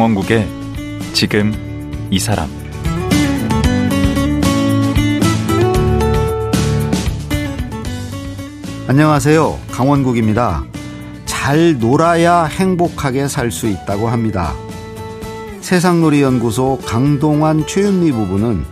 강원국의 0.00 0.48
지금 1.12 1.52
이 2.10 2.18
사람 2.18 2.48
안녕하세요. 8.88 9.58
강원국입니다. 9.70 10.64
잘 11.26 11.78
놀아야 11.78 12.44
행복하게 12.44 13.28
살 13.28 13.50
수 13.50 13.68
있다고 13.68 14.08
합니다. 14.08 14.54
세상놀이연구소 15.60 16.78
강동환 16.86 17.66
최윤미 17.66 18.12
부부는 18.12 18.64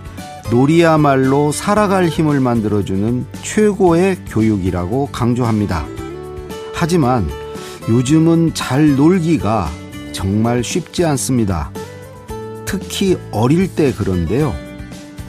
놀이야말로 0.50 1.52
살아갈 1.52 2.08
힘을 2.08 2.40
만들어주는 2.40 3.26
최고의 3.42 4.24
교육이라고 4.28 5.10
강조합니다. 5.12 5.84
하지만 6.72 7.28
요즘은 7.86 8.54
잘 8.54 8.96
놀기가 8.96 9.68
정말 10.18 10.64
쉽지 10.64 11.04
않습니다. 11.04 11.70
특히 12.66 13.16
어릴 13.30 13.72
때 13.72 13.92
그런데요. 13.92 14.52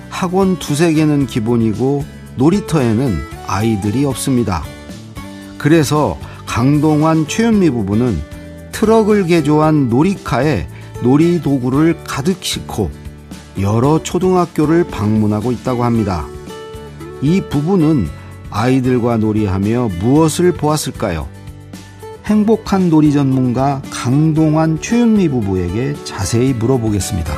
학원 0.10 0.58
두세 0.58 0.94
개는 0.94 1.28
기본이고 1.28 2.04
놀이터에는 2.38 3.20
아이들이 3.46 4.04
없습니다. 4.06 4.64
그래서 5.60 6.18
강동환 6.48 7.28
최윤미 7.28 7.70
부부는 7.70 8.20
트럭을 8.72 9.28
개조한 9.28 9.90
놀이카에 9.90 10.68
놀이 11.04 11.40
도구를 11.40 12.04
가득 12.04 12.44
싣고 12.44 12.90
여러 13.62 14.02
초등학교를 14.02 14.86
방문하고 14.86 15.52
있다고 15.52 15.84
합니다. 15.84 16.26
이 17.22 17.42
부부는 17.48 18.08
아이들과 18.50 19.18
놀이하며 19.18 19.90
무엇을 20.00 20.54
보았을까요? 20.54 21.30
행복한 22.30 22.92
놀이 22.92 23.12
전문가 23.12 23.82
강동환 23.90 24.80
최윤미 24.82 25.30
부부에게 25.30 25.96
자세히 26.04 26.54
물어보겠습니다. 26.54 27.34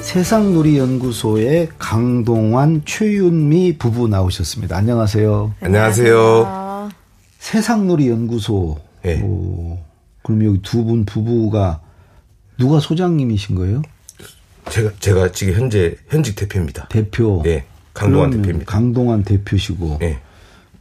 세상놀이연구소의 0.00 1.68
강동환, 1.78 2.82
최윤미 2.86 3.76
부부 3.78 4.08
나오셨습니다. 4.08 4.78
안녕하세요. 4.78 5.52
안녕하세요. 5.60 6.61
세상놀이 7.52 8.08
연구소. 8.08 8.78
네. 9.02 9.20
오, 9.22 9.78
그럼 10.22 10.44
여기 10.46 10.62
두 10.62 10.84
분 10.84 11.04
부부가 11.04 11.80
누가 12.58 12.80
소장님이신 12.80 13.54
거예요? 13.56 13.82
제가 14.70 14.92
제가 15.00 15.32
지금 15.32 15.54
현재 15.54 15.94
현직 16.08 16.34
대표입니다. 16.36 16.88
대표. 16.88 17.42
네, 17.44 17.66
강동환 17.92 18.30
대표입니다. 18.30 18.72
강동환 18.72 19.22
대표시고. 19.24 19.98
네. 20.00 20.20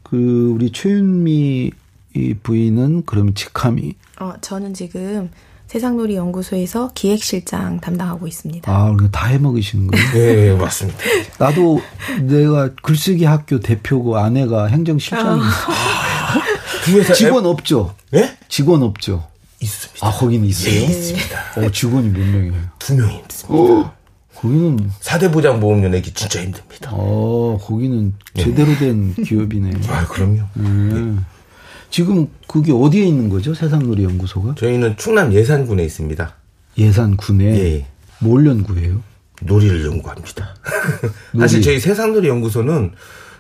그 0.04 0.52
우리 0.56 0.72
최윤미 0.72 1.72
이 2.16 2.34
부인은 2.42 3.04
그럼 3.06 3.34
직함이 3.34 3.96
어, 4.22 4.34
저는 4.40 4.74
지금 4.74 5.30
세상놀이 5.68 6.16
연구소에서 6.16 6.92
기획실장 6.94 7.80
담당하고 7.82 8.28
있습니다. 8.28 8.72
아, 8.72 8.94
그다 8.96 9.28
해먹으시는 9.28 9.88
거예요? 9.88 10.12
네, 10.14 10.56
맞습니다. 10.58 11.00
나도 11.40 11.82
내가 12.22 12.74
글쓰기 12.76 13.24
학교 13.26 13.60
대표고 13.60 14.18
아내가 14.18 14.68
행정실장이 14.68 15.42
두 16.84 17.00
회사 17.00 17.14
직원 17.14 17.46
없죠? 17.46 17.96
예? 18.14 18.38
직원 18.48 18.84
없죠? 18.84 19.28
있습니다. 19.60 20.08
아, 20.08 20.12
거기는 20.12 20.46
있어요? 20.48 20.74
예, 20.74 20.80
있습니다. 20.86 21.40
어, 21.58 21.72
직원이 21.72 22.10
몇 22.10 22.20
명이에요? 22.20 22.54
두 22.80 22.96
명이 22.96 23.22
있습니다. 23.30 23.94
거기는, 24.36 24.92
사대 25.00 25.30
보장 25.30 25.60
보험료 25.60 25.88
내기 25.90 26.12
진짜 26.14 26.42
힘듭니다. 26.42 26.90
어, 26.94 27.60
거기는 27.62 28.14
제대로 28.36 28.76
된 28.78 29.14
기업이네. 29.14 29.72
아, 29.88 30.08
그럼요. 30.08 30.42
음. 30.58 31.24
지금 31.92 32.28
그게 32.48 32.72
어디에 32.72 33.06
있는 33.06 33.30
거죠? 33.30 33.54
세상놀이 33.54 34.04
연구소가? 34.04 34.56
저희는 34.56 34.98
충남 34.98 35.32
예산군에 35.34 35.84
있습니다. 35.84 36.36
예산군에 36.78 37.46
예. 37.46 37.86
뭘 38.20 38.46
연구해요? 38.48 39.04
놀이를 39.42 39.86
연구합니다. 39.86 40.56
놀이. 41.34 41.42
사실 41.42 41.62
저희 41.62 41.80
세상놀이 41.80 42.28
연구소는 42.30 42.94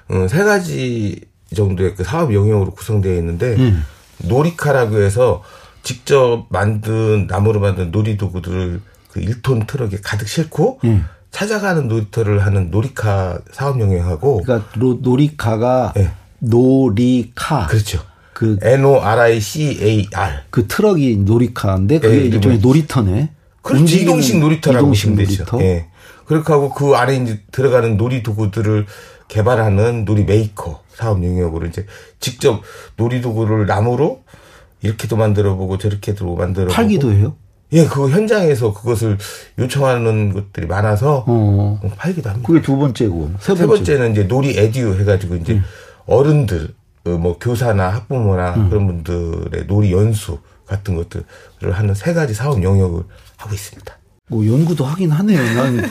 어, 0.10 0.28
세 0.28 0.44
가지 0.44 1.22
정도의 1.56 1.96
그 1.96 2.04
사업 2.04 2.34
영역으로 2.34 2.72
구성되어 2.72 3.16
있는데 3.18 3.56
음. 3.56 3.84
놀이카라고 4.20 5.02
해서 5.02 5.44
직접 5.84 6.46
만든 6.50 7.28
나무로 7.28 7.60
만든 7.60 7.92
놀이 7.92 8.18
도구들을 8.18 8.82
그 9.12 9.20
1톤 9.20 9.68
트럭에 9.68 9.98
가득 10.04 10.28
싣고 10.28 10.80
음. 10.84 11.06
찾아가는 11.32 11.88
놀이터를 11.88 12.46
하는 12.46 12.70
놀이카 12.72 13.40
사업 13.52 13.80
영역하고 13.80 14.44
그러니까 14.44 14.70
노, 14.78 14.96
놀이카가 15.02 15.94
예. 15.98 16.12
놀이카. 16.40 17.68
그렇죠. 17.68 18.00
그, 18.34 18.58
N 18.64 18.84
O 18.86 19.00
R 19.02 19.22
I 19.22 19.40
C 19.40 19.78
A 19.82 20.08
R 20.14 20.42
그 20.50 20.68
트럭이 20.68 21.18
놀이카인데 21.18 22.00
그게 22.00 22.16
예, 22.16 22.22
일종의 22.26 22.58
뭐- 22.60 22.72
놀이터네. 22.72 23.32
움직이는 23.64 24.04
이동식 24.14 24.40
놀이터라고 24.40 24.88
보시면 24.88 25.18
되죠. 25.18 25.44
놀이터. 25.44 25.62
예. 25.62 25.88
그렇게 26.26 26.52
하고 26.52 26.74
그 26.74 26.94
안에 26.96 27.18
이제 27.18 27.42
들어가는 27.52 27.98
놀이 27.98 28.24
도구들을 28.24 28.86
개발하는 29.28 30.06
놀이 30.06 30.24
메이커 30.24 30.82
사업 31.02 31.24
영역으로 31.24 31.66
이제 31.66 31.86
직접 32.20 32.62
놀이 32.96 33.22
도구를 33.22 33.66
나무로 33.66 34.22
이렇게도 34.84 35.16
만들어 35.16 35.56
보고 35.56 35.80
저렇게도 35.80 36.36
만들어 36.36 36.66
보고 36.66 36.76
팔기도 36.76 37.12
해요? 37.12 37.36
예, 37.74 37.86
그 37.86 38.10
현장에서 38.10 38.74
그것을 38.74 39.18
요청하는 39.58 40.34
것들이 40.34 40.68
많아서 40.68 41.24
어. 41.28 41.80
어, 41.82 41.90
팔기도 41.98 42.30
합니다. 42.30 42.48
그게 42.48 42.62
두 42.62 42.78
번째고. 42.78 43.32
세, 43.40 43.56
세 43.56 43.66
번째. 43.66 43.68
번째 43.68 43.98
는 43.98 44.12
이제 44.12 44.24
놀이 44.24 44.58
edu 44.58 45.00
해가지고 45.00 45.36
이제 45.38 45.54
음. 45.54 45.64
어른들 46.06 46.70
어, 47.06 47.10
뭐 47.12 47.40
교사나 47.40 47.90
학부모나 47.90 48.70
그런 48.70 48.86
분들의 48.88 49.66
놀이 49.68 49.92
연수 49.92 50.40
같은 50.68 50.96
것들을 50.96 51.24
하는 51.72 51.94
세 51.96 52.14
가지 52.14 52.34
사업 52.34 52.62
영역을 52.62 53.04
하고 53.38 53.54
있습니다. 53.54 54.01
뭐 54.32 54.48
연구도 54.48 54.86
하긴 54.86 55.12
하네요. 55.12 55.38
난 55.56 55.80
어, 55.84 55.90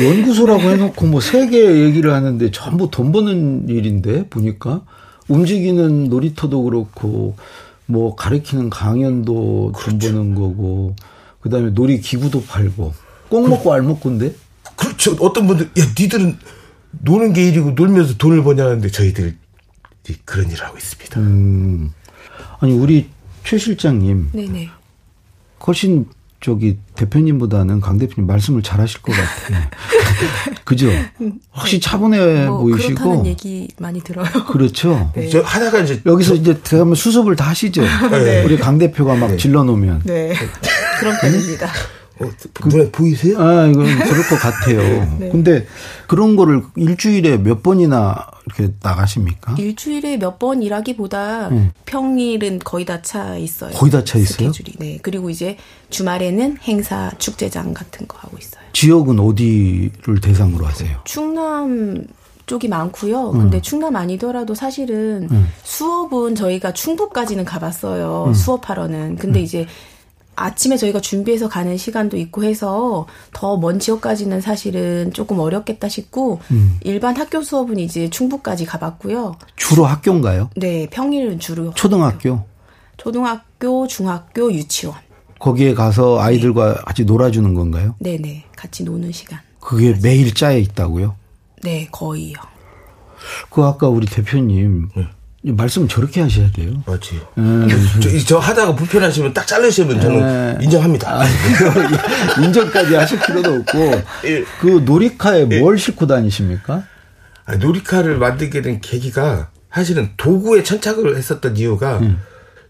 예. 0.00 0.08
연구소라고 0.08 0.62
해놓고 0.62 1.06
뭐 1.08 1.20
세계 1.20 1.84
얘기를 1.84 2.14
하는데 2.14 2.50
전부 2.50 2.90
돈 2.90 3.12
버는 3.12 3.68
일인데 3.68 4.30
보니까 4.30 4.80
움직이는 5.28 6.04
놀이터도 6.08 6.62
그렇고 6.62 7.36
뭐 7.84 8.16
가르치는 8.16 8.70
강연도 8.70 9.72
돈 9.74 9.98
그렇죠. 9.98 10.08
버는 10.08 10.34
거고 10.34 10.96
그다음에 11.42 11.70
놀이 11.72 12.00
기구도 12.00 12.42
팔고 12.44 12.94
꼭 13.28 13.48
먹고 13.48 13.70
알 13.74 13.82
먹고인데 13.82 14.34
그렇죠. 14.74 15.14
어떤 15.20 15.46
분들, 15.46 15.66
야, 15.78 15.84
니들은 15.98 16.38
노는 17.02 17.34
게 17.34 17.46
일이고 17.46 17.72
놀면서 17.72 18.16
돈을 18.16 18.42
버냐는데 18.42 18.88
저희들이 18.90 19.34
그런 20.24 20.50
일을 20.50 20.64
하고 20.64 20.78
있습니다. 20.78 21.20
음 21.20 21.92
아니 22.58 22.72
우리 22.72 23.10
최 23.44 23.58
실장님 23.58 24.30
네네. 24.32 24.70
훨씬 25.66 26.06
저기 26.42 26.76
대표님보다는 26.96 27.80
강 27.80 27.98
대표님 27.98 28.26
말씀을 28.26 28.62
잘하실 28.62 29.00
것 29.02 29.12
같아요. 29.12 29.64
그죠? 30.64 30.88
확실히 31.52 31.80
차분해 31.80 32.46
뭐 32.46 32.62
보이시고 32.62 32.94
그렇다는 32.94 33.26
얘기 33.26 33.68
많이 33.78 34.00
들어요. 34.00 34.26
그렇죠. 34.48 35.12
네. 35.14 35.28
저 35.28 35.40
하다가 35.40 35.80
이제 35.80 36.02
여기서 36.04 36.34
이제 36.34 36.58
들어가면 36.58 36.96
수습을 36.96 37.36
다 37.36 37.48
하시죠. 37.50 37.82
네. 38.10 38.42
우리 38.44 38.58
강 38.58 38.76
대표가 38.76 39.14
막 39.14 39.38
질러놓으면. 39.38 40.02
네. 40.04 40.34
그런 40.98 41.16
편입니다. 41.20 41.68
어, 42.20 42.30
눈에 42.66 42.90
보이세요? 42.90 43.40
아, 43.40 43.66
이건 43.66 43.84
그럴 43.84 44.26
것 44.28 44.36
같아요. 44.36 44.80
네. 45.18 45.28
근데 45.30 45.66
그런 46.08 46.34
거를 46.34 46.62
일주일에 46.76 47.38
몇 47.38 47.62
번이나 47.62 48.26
이렇게 48.46 48.72
나가십니까? 48.82 49.54
일주일에 49.58 50.16
몇 50.16 50.38
번 50.38 50.62
일하기보다 50.62 51.48
음. 51.48 51.70
평일은 51.86 52.58
거의 52.60 52.84
다 52.84 53.00
차 53.02 53.36
있어요. 53.36 53.72
거의 53.72 53.92
다 53.92 54.02
차 54.04 54.18
있어요? 54.18 54.50
스케줄이. 54.52 54.72
네. 54.78 54.98
그리고 55.02 55.30
이제 55.30 55.56
주말에는 55.90 56.56
행사, 56.62 57.10
축제장 57.18 57.72
같은 57.74 58.08
거 58.08 58.18
하고 58.18 58.36
있어요. 58.38 58.62
지역은 58.72 59.20
어디를 59.20 60.20
대상으로 60.20 60.66
하세요? 60.66 60.98
충남 61.04 62.04
쪽이 62.46 62.66
많고요. 62.68 63.30
근데 63.30 63.60
충남 63.62 63.94
아니더라도 63.94 64.54
사실은 64.54 65.28
음. 65.30 65.48
수업은 65.62 66.34
저희가 66.34 66.72
충북까지는 66.72 67.44
가봤어요. 67.44 68.24
음. 68.28 68.34
수업하러는. 68.34 69.16
근데 69.16 69.40
이제 69.40 69.66
아침에 70.34 70.76
저희가 70.76 71.00
준비해서 71.00 71.48
가는 71.48 71.76
시간도 71.76 72.16
있고 72.16 72.44
해서 72.44 73.06
더 73.32 73.56
먼 73.58 73.78
지역까지는 73.78 74.40
사실은 74.40 75.12
조금 75.12 75.38
어렵겠다 75.38 75.88
싶고 75.88 76.40
음. 76.50 76.78
일반 76.82 77.16
학교 77.16 77.42
수업은 77.42 77.78
이제 77.78 78.08
충북까지 78.10 78.64
가봤고요. 78.64 79.36
주로 79.56 79.84
학교인가요? 79.84 80.50
네, 80.56 80.88
평일은 80.90 81.38
주로 81.38 81.72
초등학교? 81.74 82.44
초등학교, 82.96 83.86
중학교, 83.86 84.52
유치원. 84.52 84.96
거기에 85.38 85.74
가서 85.74 86.20
아이들과 86.20 86.74
같이 86.84 87.04
놀아주는 87.04 87.52
건가요? 87.54 87.96
네 87.98 88.16
네, 88.16 88.44
같이 88.56 88.84
노는 88.84 89.12
시간. 89.12 89.40
그게 89.60 89.94
매일 90.02 90.32
짜여 90.34 90.56
있다고요? 90.58 91.14
네, 91.62 91.88
거의요. 91.90 92.36
그 93.50 93.62
아까 93.64 93.88
우리 93.88 94.06
대표님 94.06 94.88
말씀 95.44 95.88
저렇게 95.88 96.20
하셔야 96.20 96.50
돼요. 96.52 96.82
맞지. 96.86 97.20
저, 98.00 98.18
저 98.26 98.38
하다가 98.38 98.76
불편하시면 98.76 99.34
딱 99.34 99.46
자르시면 99.46 100.00
저는 100.00 100.58
네. 100.58 100.64
인정합니다. 100.64 101.20
아, 101.20 101.24
인정까지 102.40 102.94
하실 102.94 103.18
필요도 103.18 103.52
없고 103.52 103.78
예. 104.26 104.44
그 104.60 104.82
놀이카에 104.84 105.46
뭘 105.46 105.78
싣고 105.78 106.06
다니십니까? 106.06 106.84
아, 107.44 107.56
놀이카를 107.56 108.18
만들게 108.18 108.62
된 108.62 108.80
계기가 108.80 109.50
사실은 109.72 110.10
도구에 110.16 110.62
천착을 110.62 111.16
했었던 111.16 111.56
이유가 111.56 112.00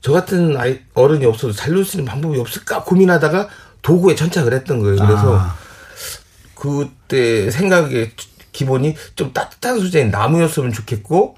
저 0.00 0.12
같은 0.12 0.56
아이, 0.56 0.80
어른이 0.94 1.26
없어도 1.26 1.52
살릴 1.52 1.84
수 1.84 1.98
있는 1.98 2.10
방법이 2.10 2.38
없을까 2.38 2.84
고민하다가 2.84 3.48
도구에 3.82 4.14
천착을 4.14 4.54
했던 4.54 4.78
거예요. 4.80 4.96
그래서 4.96 5.38
아. 5.38 5.56
그때 6.54 7.50
생각의 7.50 8.12
기본이 8.52 8.94
좀 9.14 9.32
따뜻한 9.32 9.80
소재인 9.80 10.10
나무였으면 10.10 10.72
좋겠고 10.72 11.36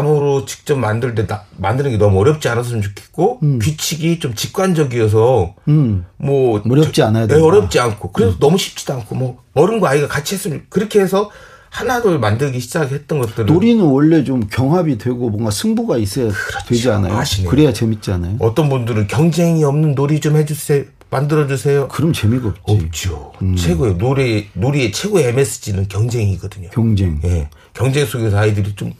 나무로 0.00 0.44
직접 0.46 0.76
만들 0.78 1.16
때 1.16 1.26
나- 1.26 1.42
만드는 1.56 1.90
게 1.90 1.96
너무 1.96 2.20
어렵지 2.20 2.48
않았으면 2.48 2.80
좋겠고 2.80 3.40
규칙이 3.60 4.20
좀 4.20 4.34
직관적이어서 4.36 5.56
음. 5.66 6.04
뭐 6.16 6.62
어렵지 6.64 6.92
저- 7.00 7.06
않아야 7.06 7.26
네, 7.26 7.34
된다. 7.34 7.44
어렵지 7.44 7.80
않고 7.80 8.12
그래서 8.12 8.36
너무 8.38 8.56
쉽지도 8.56 8.92
않고 8.94 9.16
뭐 9.16 9.38
어른과 9.54 9.90
아이가 9.90 10.06
같이 10.06 10.36
했으면 10.36 10.62
그렇게 10.68 11.00
해서 11.00 11.28
하나둘 11.70 12.20
만들기 12.20 12.60
시작했던 12.60 13.18
것들을 13.20 13.46
놀이는 13.46 13.84
원래 13.84 14.22
좀 14.22 14.46
경합이 14.48 14.98
되고 14.98 15.28
뭔가 15.28 15.50
승부가 15.50 15.98
있어야 15.98 16.30
되지 16.68 16.88
않아요? 16.90 17.02
그렇죠. 17.12 17.16
아시네요. 17.20 17.50
그래야 17.50 17.72
재밌지 17.72 18.12
않아요? 18.12 18.36
어떤 18.38 18.68
분들은 18.68 19.08
경쟁이 19.08 19.64
없는 19.64 19.94
놀이 19.96 20.20
좀 20.20 20.36
해주세요 20.36 20.84
만들어 21.10 21.48
주세요 21.48 21.88
그럼 21.88 22.12
재미가 22.12 22.54
없지. 22.62 22.84
없죠 23.08 23.32
최고의 23.58 23.94
놀이 23.96 24.46
놀이의 24.52 24.92
최고의 24.92 25.26
MSG는 25.30 25.88
경쟁이거든요 25.88 26.70
경쟁. 26.70 27.20
예 27.24 27.48
경쟁 27.74 28.06
속에서 28.06 28.38
아이들이 28.38 28.74
좀 28.76 28.92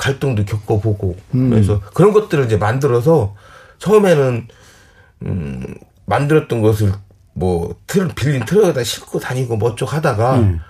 갈등도 0.00 0.44
겪어보고 0.44 1.16
음. 1.34 1.50
그래서 1.50 1.80
그런 1.94 2.12
것들을 2.12 2.46
이제 2.46 2.56
만들어서 2.56 3.36
처음에는 3.78 4.48
음 5.22 5.74
만들었던 6.06 6.62
것을 6.62 6.92
뭐 7.34 7.76
틀, 7.86 8.08
빌린 8.08 8.44
트럭에다 8.44 8.82
싣고 8.82 9.20
다니고 9.20 9.56
뭐 9.56 9.70
어쩌고 9.70 9.90
하다가 9.90 10.38
음. 10.38 10.60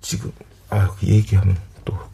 지금 0.00 0.32
아유 0.70 0.88
그 0.98 1.06
얘기하면 1.06 1.56
또 1.84 2.10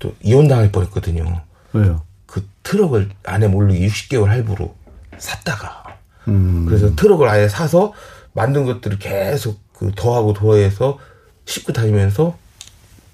또 0.00 0.14
이혼 0.22 0.48
당할 0.48 0.72
뻔했거든요. 0.72 1.42
왜요? 1.72 2.02
그 2.26 2.44
트럭을 2.64 3.10
안에 3.22 3.46
모르게 3.46 3.86
60개월 3.86 4.26
할부로 4.26 4.74
샀다가 5.18 5.84
음. 6.26 6.66
그래서 6.66 6.96
트럭을 6.96 7.28
아예 7.28 7.48
사서 7.48 7.92
만든 8.32 8.64
것들을 8.64 8.98
계속 8.98 9.60
그 9.72 9.92
더하고 9.94 10.32
더해서 10.32 10.98
싣고 11.44 11.72
다니면서 11.72 12.36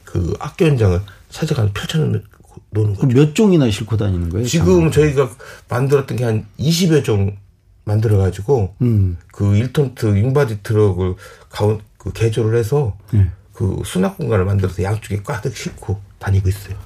그 0.05 0.35
학교 0.38 0.67
현장을 0.67 1.00
찾아가서 1.37 1.71
펼쳐놓는 1.75 2.23
노는 2.71 2.94
거죠. 2.94 3.06
몇 3.09 3.35
종이나 3.35 3.71
싣고 3.71 3.97
다니는 3.99 4.31
거예요? 4.31 4.47
지금 4.47 4.91
저희가 4.91 5.31
만들었던 5.69 6.17
게 6.17 6.25
한 6.25 6.47
20여 6.59 7.05
종 7.05 7.37
만들어 7.85 8.17
가지고 8.17 8.75
음. 8.81 9.17
그 9.33 9.44
1톤트 9.44 10.15
윙바디 10.15 10.62
트럭을 10.62 11.15
가운 11.50 11.81
그 11.99 12.12
개조를 12.12 12.59
해서 12.59 12.97
네. 13.12 13.31
그 13.53 13.83
수납 13.85 14.17
공간을 14.17 14.44
만들어서 14.44 14.83
양쪽에 14.83 15.21
꽉 15.25 15.43
싣고 15.47 16.00
다니고 16.19 16.49
있어요. 16.49 16.77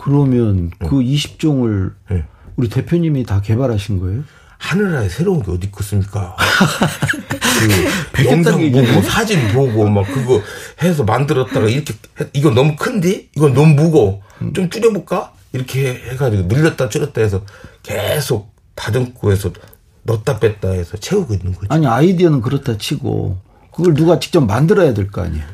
그러면 0.00 0.70
그 0.78 0.96
20종을 1.00 1.92
네. 2.10 2.24
우리 2.56 2.68
대표님이 2.68 3.24
다 3.24 3.40
개발하신 3.42 4.00
거예요? 4.00 4.24
하늘나라에 4.60 5.08
새로운 5.08 5.42
게 5.42 5.50
어디 5.50 5.66
있겠습니까? 5.68 6.36
그 8.12 8.24
영상. 8.26 8.70
보고 8.70 9.02
사진 9.02 9.48
보고 9.48 9.88
막 9.88 10.06
그거 10.06 10.40
해서 10.82 11.02
만들었다가 11.02 11.68
이렇게 11.68 11.94
해- 12.20 12.26
이거 12.34 12.50
너무 12.50 12.76
큰데 12.76 13.26
이건 13.36 13.54
너무 13.54 13.74
무거워 13.74 14.20
좀 14.54 14.70
줄여볼까 14.70 15.32
이렇게 15.52 15.94
해가지고 16.10 16.42
늘렸다 16.44 16.88
줄였다 16.88 17.20
해서 17.20 17.44
계속 17.82 18.54
다듬고 18.74 19.32
해서 19.32 19.50
넣었다 20.04 20.38
뺐다 20.38 20.68
해서 20.70 20.96
채우고 20.96 21.34
있는 21.34 21.52
거죠. 21.54 21.66
아니 21.70 21.86
아이디어는 21.86 22.40
그렇다 22.40 22.76
치고 22.78 23.38
그걸 23.72 23.94
누가 23.94 24.18
직접 24.20 24.40
만들어야 24.42 24.94
될 24.94 25.10
거 25.10 25.22
아니에요? 25.22 25.44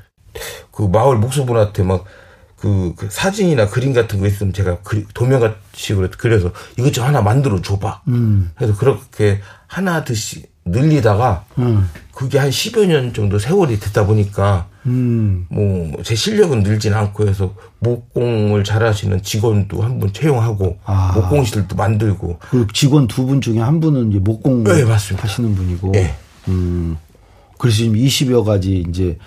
그 0.71 0.83
마을 0.83 1.17
목수분한테 1.17 1.83
막 1.85 2.05
그, 2.57 2.95
그 2.97 3.09
사진이나 3.11 3.69
그림 3.69 3.93
같은 3.93 4.19
거 4.21 4.27
있으면 4.27 4.53
제가 4.53 4.79
그리, 4.83 5.05
도면식으로 5.15 6.09
그려서 6.17 6.53
이것 6.79 6.93
좀 6.93 7.05
하나 7.05 7.21
만들어 7.23 7.61
줘봐. 7.61 8.03
음. 8.09 8.51
그래서 8.57 8.77
그렇게 8.77 9.41
하나 9.67 10.05
씩 10.15 10.55
늘리다가 10.65 11.45
음. 11.59 11.89
그게 12.13 12.39
한 12.39 12.51
10여 12.51 12.87
년 12.87 13.13
정도 13.15 13.39
세월이 13.39 13.79
됐다 13.79 14.05
보니까 14.07 14.67
음. 14.87 15.47
뭐제 15.49 16.15
실력은 16.17 16.63
늘진 16.65 16.93
않고 16.95 17.29
해서 17.29 17.55
목공을 17.81 18.65
잘하시는 18.65 19.23
직원도 19.23 19.83
한 19.83 20.01
분 20.01 20.13
채용하고 20.13 20.79
아. 20.85 21.13
목공실도 21.15 21.77
만들고 21.77 22.39
그 22.51 22.67
직원 22.73 23.07
두 23.07 23.27
분 23.27 23.41
중에 23.41 23.61
한 23.61 23.79
분은 23.81 24.11
이제 24.11 24.19
목공 24.19 24.65
네, 24.65 24.85
맞습니다. 24.85 25.29
하시는 25.29 25.55
분이고. 25.55 25.93
네. 25.93 26.17
음. 26.49 26.97
그래서 27.59 27.77
지금 27.79 27.95
20여 27.97 28.45
가지 28.45 28.85
이제 28.89 29.19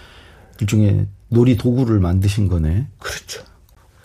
일종의 0.59 1.07
놀이 1.29 1.57
도구를 1.57 1.99
만드신 1.99 2.47
거네. 2.47 2.87
그렇죠. 2.99 3.43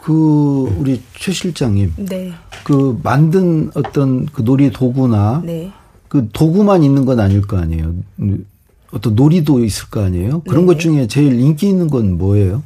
그 0.00 0.74
우리 0.78 1.02
최 1.18 1.32
실장님 1.32 1.94
네. 1.96 2.32
그 2.62 2.98
만든 3.02 3.70
어떤 3.74 4.26
그 4.26 4.42
놀이 4.42 4.70
도구나 4.70 5.42
네. 5.44 5.72
그 6.08 6.28
도구만 6.32 6.84
있는 6.84 7.06
건 7.06 7.20
아닐 7.20 7.40
거 7.40 7.58
아니에요. 7.58 7.94
음, 8.20 8.46
어떤 8.92 9.14
놀이도 9.14 9.64
있을 9.64 9.88
거 9.88 10.04
아니에요. 10.04 10.42
그런 10.42 10.66
것 10.66 10.78
중에 10.78 11.06
제일 11.06 11.40
인기 11.40 11.68
있는 11.68 11.88
건 11.88 12.18
뭐예요? 12.18 12.62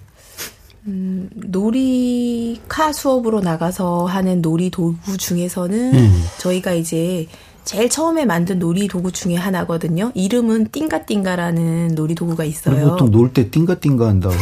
놀이카 1.35 2.93
수업으로 2.93 3.41
나가서 3.41 4.07
하는 4.07 4.41
놀이 4.41 4.71
도구 4.71 5.17
중에서는 5.17 5.95
음. 5.95 6.25
저희가 6.39 6.73
이제 6.73 7.27
제일 7.69 7.91
처음에 7.91 8.25
만든 8.25 8.59
놀이 8.59 8.89
도구 8.89 9.13
중에 9.13 9.35
하나거든요. 9.35 10.11
이름은 10.15 10.69
띵가띵가라는 10.73 11.89
놀이 11.95 12.15
도구가 12.15 12.45
있어요. 12.45 12.93
보통 12.93 13.11
놀 13.11 13.31
때 13.31 13.51
띵가띵가 13.51 14.09
한다고. 14.09 14.35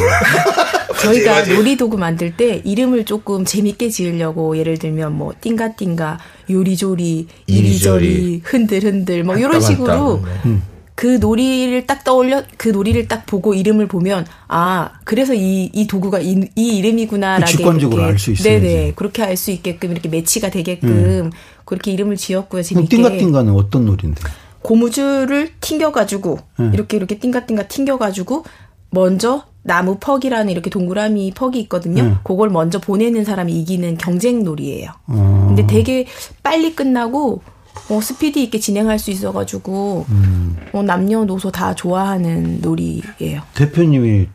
저희가 1.01 1.43
놀이 1.43 1.75
도구 1.75 1.97
만들 1.97 2.37
때 2.37 2.61
이름을 2.63 3.03
조금 3.03 3.43
재밌게 3.43 3.89
지으려고 3.89 4.57
예를 4.57 4.77
들면 4.79 5.17
뭐 5.17 5.33
띵가띵가, 5.41 6.19
요리조리, 6.49 7.27
이리저리, 7.47 8.05
이리저리, 8.07 8.41
흔들흔들 8.45 9.25
뭐 9.25 9.35
이런 9.35 9.59
식으로. 9.59 10.21
음. 10.45 10.63
그 10.99 11.17
놀이를 11.21 11.85
딱 11.85 12.03
떠올려 12.03 12.41
그 12.57 12.69
놀이를 12.69 13.07
딱 13.07 13.27
보고 13.27 13.53
이름을 13.53 13.87
보면 13.87 14.25
아 14.47 14.89
그래서 15.03 15.35
이 15.35 15.69
이 15.71 15.85
도구가 15.85 16.21
이, 16.21 16.41
이 16.55 16.77
이름이구나라게 16.77 17.51
그 17.51 17.57
직관적으로 17.57 18.01
이렇게 18.01 18.11
알수 18.13 18.31
있어야지. 18.31 18.65
네네 18.65 18.93
그렇게 18.95 19.21
알 19.21 19.37
수 19.37 19.51
있게끔 19.51 19.91
이렇게 19.91 20.09
매치가 20.09 20.49
되게끔 20.49 21.29
그렇게 21.65 21.91
이름을 21.91 22.15
지었고요 22.17 22.63
재밌게 22.63 22.95
띵가띵가는 22.95 23.53
어떤 23.53 23.85
놀인데? 23.85 24.23
고무줄을 24.63 25.51
튕겨가지고 25.61 26.39
음. 26.61 26.71
이렇게 26.73 26.97
이렇게 26.97 27.19
띵가띵가 27.19 27.67
튕겨가지고 27.67 28.43
먼저 28.89 29.43
나무 29.61 29.97
퍽이라는 29.99 30.49
이렇게 30.51 30.69
동그라미 30.71 31.33
퍽이 31.35 31.59
있거든요. 31.61 32.01
음. 32.03 32.17
그걸 32.23 32.49
먼저 32.49 32.79
보내는 32.79 33.23
사람이 33.23 33.53
이기는 33.53 33.97
경쟁 33.99 34.43
놀이예요. 34.43 34.89
어. 35.07 35.45
근데 35.49 35.67
되게 35.67 36.07
빨리 36.41 36.73
끝나고 36.73 37.41
어, 37.89 38.01
스피드 38.01 38.39
있게 38.39 38.59
진행할 38.59 38.99
수 38.99 39.11
있어가지고 39.11 40.05
음. 40.09 40.57
어, 40.73 40.83
남녀노소 40.83 41.51
다 41.51 41.73
좋아하는 41.75 42.59
놀이예요. 42.61 43.41
대표님이 43.53 44.27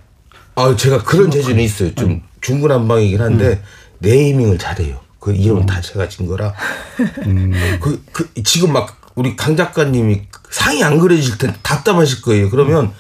아, 0.55 0.75
제가 0.77 1.03
그런 1.03 1.31
재주는 1.31 1.63
있어요. 1.63 1.95
좀 1.95 2.23
중구난방이긴 2.41 3.21
한데 3.21 3.63
네이밍을 4.01 4.59
잘해요. 4.59 5.01
그 5.19 5.33
이름은 5.35 5.67
다 5.67 5.81
제가 5.81 6.09
진 6.09 6.27
거라. 6.27 6.53
그, 7.81 8.03
그 8.13 8.29
지금 8.43 8.73
막 8.73 9.01
우리 9.15 9.37
강 9.37 9.57
작가님이 9.57 10.23
상이 10.51 10.83
안 10.83 10.99
그려질 10.99 11.39
텐데 11.39 11.57
답답하실 11.63 12.23
거예요. 12.23 12.51
그러면 12.51 12.93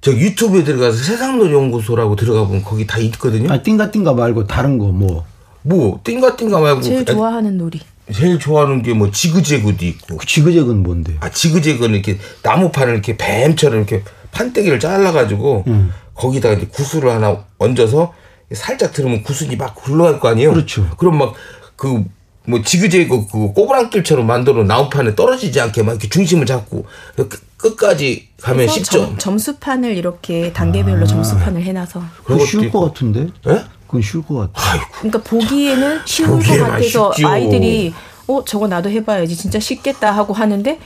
저 0.00 0.12
유튜브에 0.12 0.62
들어가서 0.64 0.96
세상놀이 1.02 1.52
연구소라고 1.54 2.14
들어가 2.16 2.46
보면 2.46 2.62
거기 2.62 2.86
다 2.86 2.98
있거든요. 2.98 3.50
아 3.52 3.62
띵가 3.62 3.90
띵가 3.90 4.12
말고 4.12 4.46
다른 4.46 4.78
거 4.78 4.86
뭐. 4.86 5.24
뭐 5.62 6.00
띵가 6.04 6.36
띵가 6.36 6.60
말고 6.60 6.82
제일 6.82 7.00
애- 7.00 7.04
좋아하는 7.04 7.56
놀이. 7.58 7.80
제일 8.12 8.38
좋아하는 8.38 8.82
게 8.82 8.92
뭐 8.94 9.10
지그재그도 9.10 9.84
있고. 9.84 10.16
그 10.16 10.26
지그재그는 10.26 10.82
뭔데요? 10.82 11.16
아 11.20 11.30
지그재그는 11.30 11.94
이렇게 11.94 12.18
나무판을 12.42 12.94
이렇게 12.94 13.16
뱀처럼 13.16 13.78
이렇게 13.78 14.02
판때기를 14.32 14.80
잘라가지고 14.80 15.64
음. 15.66 15.92
거기다가 16.14 16.54
이제 16.56 16.66
구슬을 16.66 17.10
하나 17.10 17.44
얹어서 17.58 18.12
살짝 18.52 18.92
들으면 18.92 19.22
구슬이 19.22 19.56
막 19.56 19.74
굴러갈 19.74 20.20
거 20.20 20.28
아니에요. 20.28 20.52
그렇죠. 20.52 20.88
그럼 20.96 21.18
막 21.18 21.34
그 21.76 22.04
뭐 22.48 22.62
지그재그 22.62 23.26
그 23.26 23.52
꼬부랑길처럼 23.52 24.26
만들어 24.26 24.64
나무판에 24.64 25.14
떨어지지 25.14 25.60
않게 25.60 25.82
막 25.82 25.92
이렇게 25.92 26.08
중심을 26.08 26.46
잡고 26.46 26.86
끝, 27.14 27.28
끝까지 27.58 28.28
가면 28.40 28.66
그래서 28.66 28.80
10점. 28.80 28.90
점, 28.90 29.18
점수판을 29.18 29.94
이렇게 29.94 30.50
단계별로 30.54 31.04
점수판을 31.06 31.62
해놔서. 31.62 32.02
그거 32.24 32.46
쉬울 32.46 32.70
것. 32.70 32.80
같은데? 32.80 33.26
예? 33.48 33.64
그건 33.88 34.02
쉬울 34.02 34.24
것 34.24 34.52
같아. 34.52 34.86
그러니까 34.98 35.20
보기에는 35.22 36.00
쉬운 36.04 36.38
것 36.38 36.46
같아서 36.58 37.12
쉽죠. 37.12 37.26
아이들이 37.26 37.92
어 38.28 38.44
저거 38.44 38.68
나도 38.68 38.88
해봐야지 38.90 39.34
진짜 39.36 39.58
쉽겠다 39.58 40.12
하고 40.12 40.32
하는데 40.34 40.78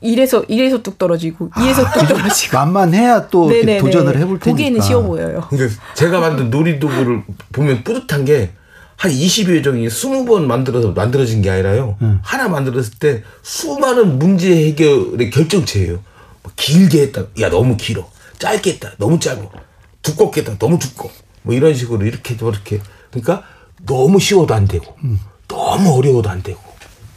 이래서 0.00 0.42
이래서 0.48 0.82
뚝 0.82 0.98
떨어지고 0.98 1.50
이래서 1.62 1.84
뚝 1.92 2.08
떨어지고 2.08 2.56
만만해야 2.56 3.28
또. 3.28 3.48
도전을 3.48 4.16
해볼 4.16 4.38
테니까. 4.40 4.50
보기에는 4.50 4.80
쉬워 4.80 5.02
보여요. 5.02 5.46
근데 5.48 5.68
제가 5.94 6.18
만든 6.18 6.50
놀이도구를 6.50 7.22
보면 7.52 7.84
뿌듯한 7.84 8.24
게 8.24 8.50
한 9.00 9.10
20여 9.10 9.64
종이 9.64 9.86
20번 9.88 10.42
만들어서 10.42 10.90
만들어진 10.90 11.40
게 11.40 11.48
아니라요. 11.48 11.96
하나 12.20 12.48
만들었을 12.48 12.98
때 12.98 13.22
수많은 13.42 14.18
문제 14.18 14.66
해결의 14.66 15.30
결정체예요. 15.30 16.00
뭐 16.42 16.52
길게 16.54 17.00
했다. 17.04 17.22
야, 17.40 17.48
너무 17.48 17.78
길어. 17.78 18.06
짧게 18.38 18.72
했다. 18.72 18.90
너무 18.98 19.18
짧아. 19.18 19.40
두껍게 20.02 20.42
했다. 20.42 20.58
너무 20.58 20.78
두꺼워. 20.78 21.10
뭐 21.42 21.54
이런 21.54 21.74
식으로 21.74 22.04
이렇게 22.04 22.36
저렇게. 22.36 22.80
그러니까 23.10 23.42
너무 23.86 24.20
쉬워도 24.20 24.54
안 24.54 24.66
되고 24.66 24.94
너무 25.48 25.96
어려워도 25.96 26.28
안 26.28 26.42
되고. 26.42 26.60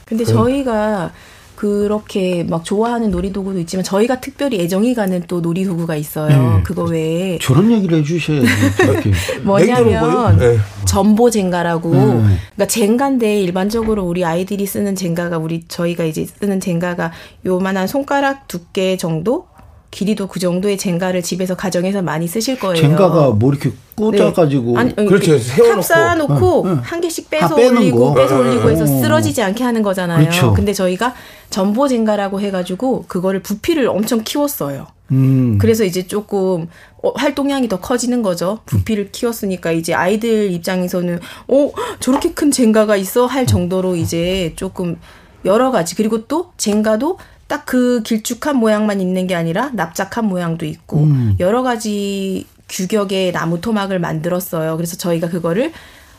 근데 0.05 0.25
저희가 0.25 1.11
그렇게 1.55 2.43
막 2.43 2.65
좋아하는 2.65 3.09
놀이도구도 3.09 3.57
있지만 3.59 3.85
저희가 3.85 4.19
특별히 4.19 4.59
애정이 4.59 4.93
가는 4.95 5.23
또 5.27 5.39
놀이도구가 5.39 5.95
있어요. 5.95 6.61
그거 6.65 6.83
외에 6.83 7.37
저런 7.39 7.71
얘기를 7.71 7.99
해주셔야지. 7.99 8.47
이렇게. 8.83 9.11
뭐냐면 9.43 10.37
네. 10.39 10.57
점보 10.85 11.29
젠가라고 11.29 11.91
음. 11.91 12.37
그러니까 12.55 12.67
젠가인데 12.67 13.41
일반적으로 13.41 14.03
우리 14.03 14.25
아이들이 14.25 14.65
쓰는 14.65 14.95
젠가가 14.95 15.37
우리 15.37 15.63
저희가 15.67 16.03
이제 16.03 16.25
쓰는 16.25 16.59
젠가가 16.59 17.13
요만한 17.45 17.87
손가락 17.87 18.47
두께 18.49 18.97
정도 18.97 19.47
길이도 19.93 20.27
그 20.27 20.39
정도의 20.39 20.77
젠가를 20.77 21.21
집에서 21.21 21.55
가정에서 21.55 22.01
많이 22.01 22.27
쓰실 22.27 22.59
거예요. 22.59 22.75
젠가가 22.75 23.29
뭐 23.29 23.51
이렇게 23.51 23.71
꽂아가지고. 23.95 24.73
네. 24.73 24.79
아니, 24.79 24.95
그렇죠. 24.95 25.37
세워놓고. 25.37 25.75
탑 25.75 25.83
쌓아놓고 25.83 26.67
한 26.81 26.99
개씩 26.99 27.29
빼서 27.29 27.55
올리고 27.55 27.99
거. 27.99 28.13
빼서 28.15 28.39
올리고 28.39 28.71
해서 28.71 28.83
어. 28.83 28.87
쓰러지지 28.87 29.43
않게 29.43 29.63
하는 29.63 29.83
거잖아요. 29.83 30.19
그렇죠. 30.19 30.53
근데 30.53 30.73
저희가 30.73 31.13
전보 31.51 31.87
젠가라고 31.87 32.41
해가지고 32.41 33.05
그거를 33.07 33.41
부피를 33.43 33.87
엄청 33.87 34.23
키웠어요. 34.23 34.87
음. 35.11 35.59
그래서 35.59 35.83
이제 35.83 36.07
조금 36.07 36.67
어, 37.03 37.11
활동량이 37.15 37.69
더 37.69 37.79
커지는 37.79 38.23
거죠. 38.23 38.59
부피를 38.65 39.11
키웠으니까 39.11 39.71
이제 39.71 39.93
아이들 39.93 40.51
입장에서는 40.51 41.19
어 41.49 41.71
저렇게 41.99 42.31
큰 42.31 42.49
젠가가 42.49 42.95
있어 42.95 43.27
할 43.27 43.45
정도로 43.45 43.95
이제 43.95 44.53
조금 44.55 44.97
여러 45.45 45.69
가지 45.71 45.95
그리고 45.95 46.25
또 46.25 46.51
젠가도 46.57 47.19
딱 47.47 47.65
그 47.65 48.01
길쭉한 48.03 48.57
모양만 48.57 48.99
있는 49.01 49.27
게 49.27 49.35
아니라 49.35 49.69
납작한 49.73 50.25
모양도 50.25 50.65
있고 50.65 50.99
여러 51.39 51.63
가지 51.63 52.45
규격의 52.69 53.31
나무 53.31 53.61
토막을 53.61 53.99
만들었어요. 53.99 54.75
그래서 54.77 54.95
저희가 54.97 55.29
그거를 55.29 55.71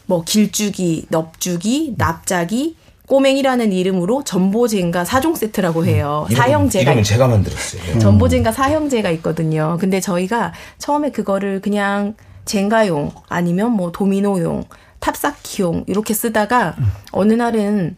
뭐 0.06 0.22
길쭉이, 0.24 1.06
넙죽이, 1.10 1.94
납작이, 1.96 2.76
꼬맹이라는 3.06 3.72
이름으로 3.72 4.22
전보젠가 4.24 5.04
사종 5.04 5.34
세트라고 5.34 5.84
해요. 5.86 6.26
사형제가 6.36 6.82
이름은 6.82 7.00
있- 7.02 7.04
제가 7.04 7.26
만들었어요. 7.28 7.82
예. 7.94 7.98
전보젠가 7.98 8.52
사형제가 8.52 9.10
있거든요. 9.12 9.76
근데 9.80 10.00
저희가 10.00 10.52
처음에 10.78 11.10
그거를 11.10 11.60
그냥 11.60 12.14
젠가용 12.44 13.12
아니면 13.28 13.72
뭐 13.72 13.92
도미노용, 13.92 14.64
탑쌓기용 15.00 15.84
이렇게 15.86 16.14
쓰다가 16.14 16.76
어느 17.12 17.32
날은 17.34 17.96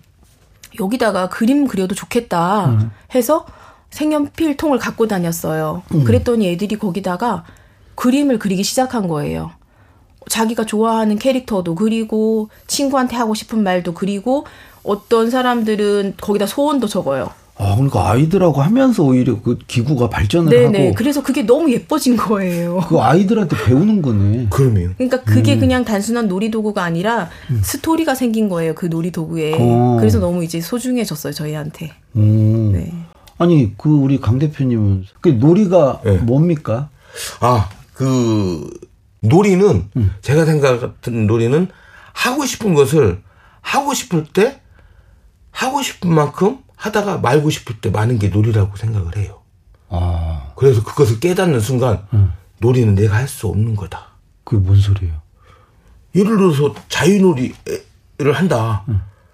여기다가 0.81 1.29
그림 1.29 1.67
그려도 1.67 1.95
좋겠다 1.95 2.79
해서 3.15 3.47
색연필 3.91 4.57
통을 4.57 4.79
갖고 4.79 5.07
다녔어요. 5.07 5.83
그랬더니 6.05 6.49
애들이 6.49 6.77
거기다가 6.77 7.45
그림을 7.95 8.39
그리기 8.39 8.63
시작한 8.63 9.09
거예요. 9.09 9.51
자기가 10.29 10.67
좋아하는 10.67 11.19
캐릭터도 11.19 11.75
그리고 11.77 12.49
친구한테 12.67 13.17
하고 13.17 13.35
싶은 13.35 13.63
말도 13.63 13.95
그리고 13.95 14.45
어떤 14.83 15.31
사람들은 15.31 16.15
거기다 16.21 16.47
소원도 16.47 16.89
적어요. 16.89 17.31
아, 17.59 17.75
그러니까 17.75 18.11
아이들하고 18.11 18.61
하면서 18.61 19.03
오히려 19.03 19.41
그 19.41 19.59
기구가 19.67 20.11
발전을 20.11 20.51
네네. 20.51 20.79
하고 20.79 20.95
그래서 20.95 21.23
그게 21.23 21.43
너무 21.43 21.73
예뻐진 21.73 22.17
거예요. 22.17 22.81
그 22.89 22.99
아이들한테 23.01 23.57
배우는 23.65 24.03
거네. 24.03 24.47
그러면 24.51 24.95
그러니까 24.97 25.23
그게 25.23 25.55
음. 25.55 25.61
그냥 25.61 25.85
단순한 25.85 26.29
놀이 26.29 26.51
도구가 26.51 26.85
아니라 26.85 27.31
스토리가 27.63 28.15
생긴 28.15 28.51
거예요. 28.51 28.75
그 28.75 28.87
놀이 28.87 29.11
도구에. 29.11 29.55
어. 29.59 29.97
그래서 29.99 30.19
너무 30.19 30.45
이제 30.45 30.61
소중해졌어요. 30.61 31.33
저희한테. 31.33 31.93
음. 32.17 32.73
네. 32.73 32.93
아니 33.39 33.73
그 33.79 33.89
우리 33.89 34.21
강 34.21 34.39
대표님은 34.39 35.05
그 35.23 35.31
놀이가 35.31 36.03
네. 36.05 36.19
뭡니까? 36.19 36.91
아, 37.41 37.71
그 37.95 38.69
놀이는 39.21 39.89
제가 40.21 40.45
생각하는 40.45 41.27
놀이는 41.27 41.69
하고 42.13 42.45
싶은 42.45 42.75
것을 42.75 43.23
하고 43.63 43.95
싶을 43.95 44.25
때 44.25 44.61
하고 45.51 45.81
싶은 45.81 46.13
만큼 46.13 46.59
하다가 46.87 47.19
말고 47.19 47.51
싶을 47.51 47.81
때 47.81 47.91
많은 47.91 48.19
게 48.19 48.29
놀이라고 48.29 48.77
생각을 48.77 49.17
해요. 49.17 49.43
아, 49.89 50.53
그래서 50.57 50.83
그것을 50.83 51.21
깨닫는 51.21 51.61
순간 51.61 52.07
놀이는 52.59 52.95
내가 52.95 53.17
할 53.17 53.29
수 53.29 53.47
없는 53.49 53.77
거다. 53.77 54.07
그게 54.45 54.61
뭔 54.65 54.81
소리예요? 54.81 55.21
예를 56.15 56.37
들어서 56.39 56.75
자유놀이를 56.89 57.53
한다. 58.35 58.85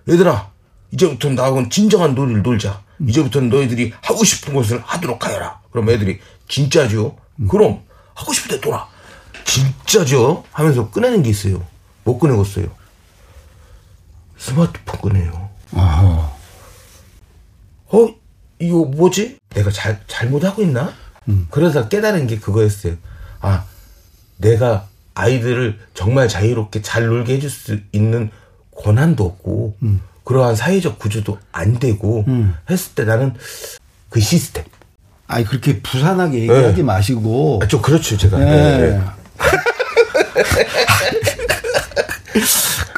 얘들아, 0.09 0.51
이제부터는 0.91 1.37
나하고는 1.37 1.71
진정한 1.71 2.15
놀이를 2.15 2.43
놀자. 2.43 2.83
이제부터는 3.07 3.49
너희들이 3.51 3.93
하고 4.03 4.25
싶은 4.25 4.55
것을 4.55 4.81
하도록 4.85 5.25
하여라. 5.25 5.61
그럼 5.71 5.89
애들이 5.91 6.19
진짜죠? 6.49 7.17
그럼 7.49 7.81
하고 8.15 8.33
싶을 8.33 8.59
때 8.61 8.67
놀아. 8.69 8.89
진짜죠? 9.45 10.45
하면서 10.53 10.91
꺼내는 10.91 11.23
게 11.23 11.31
있어요. 11.31 11.65
못 12.05 12.19
꺼내겠어요. 12.19 12.67
스마트폰 14.37 15.01
꺼내요. 15.01 15.51
아, 15.73 16.32
어? 17.93 18.15
이거 18.59 18.85
뭐지? 18.85 19.39
내가 19.51 19.71
잘, 19.71 20.01
잘못하고 20.07 20.63
있나? 20.63 20.93
그래서 21.51 21.89
깨달은 21.89 22.27
게 22.27 22.39
그거였어요. 22.39 22.95
아, 23.41 23.65
내가 24.39 24.89
아이들을 25.15 25.79
정말 25.95 26.29
자유롭게 26.29 26.83
잘 26.83 27.07
놀게 27.07 27.35
해줄 27.35 27.51
수 27.51 27.79
있는 27.93 28.31
권한도 28.77 29.25
없고, 29.25 29.77
그러한 30.25 30.57
사회적 30.57 30.99
구조도 30.99 31.39
안 31.53 31.79
되고, 31.79 32.25
했을 32.71 32.95
때 32.95 33.05
나는 33.05 33.35
그 34.11 34.21
시스템. 34.21 34.65
아니 35.33 35.47
그렇게 35.47 35.81
부산하게 35.81 36.41
얘기하지 36.41 36.77
네. 36.77 36.83
마시고 36.83 37.61
아, 37.63 37.67
좀 37.67 37.81
그렇죠, 37.81 38.19
제가. 38.19 38.39
네. 38.39 38.45
네, 38.45 38.91
네. 38.91 39.01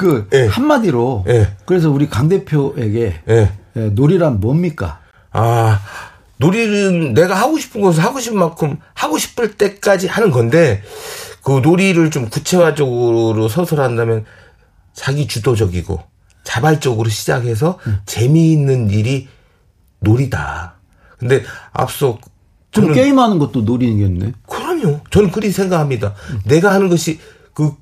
그 0.05 0.29
예. 0.35 0.47
한마디로 0.47 1.25
예. 1.29 1.57
그래서 1.65 1.91
우리 1.91 2.11
강 2.11 2.29
대표에게 2.29 3.21
예. 3.27 3.53
예, 3.77 3.81
놀이란 3.81 4.39
뭡니까? 4.39 5.01
아, 5.33 5.81
놀이는 6.37 7.15
내가 7.15 7.35
하고 7.35 7.59
싶은 7.59 7.81
것을 7.81 8.05
하고 8.05 8.21
싶은 8.21 8.39
만큼 8.39 8.77
하고 8.93 9.17
싶을 9.17 9.55
때까지 9.55 10.07
하는 10.07 10.31
건데, 10.31 10.83
그 11.43 11.61
놀이를 11.63 12.11
좀 12.11 12.29
구체화적으로 12.29 13.49
서술한다면 13.49 14.27
자기 14.93 15.27
주도적이고 15.27 16.03
자발적으로 16.43 17.09
시작해서 17.09 17.79
재미있는 18.05 18.91
일이 18.91 19.29
놀이다. 20.01 20.75
근데 21.17 21.43
앞서 21.73 22.19
좀 22.73 22.85
저는 22.85 22.95
게임하는 22.95 23.39
것도 23.39 23.63
놀이겠네. 23.63 24.33
그럼요. 24.47 25.01
저는 25.11 25.31
그리 25.31 25.51
생각합니다. 25.51 26.15
내가 26.45 26.75
하는 26.75 26.91
것이 26.91 27.19
그 27.55 27.73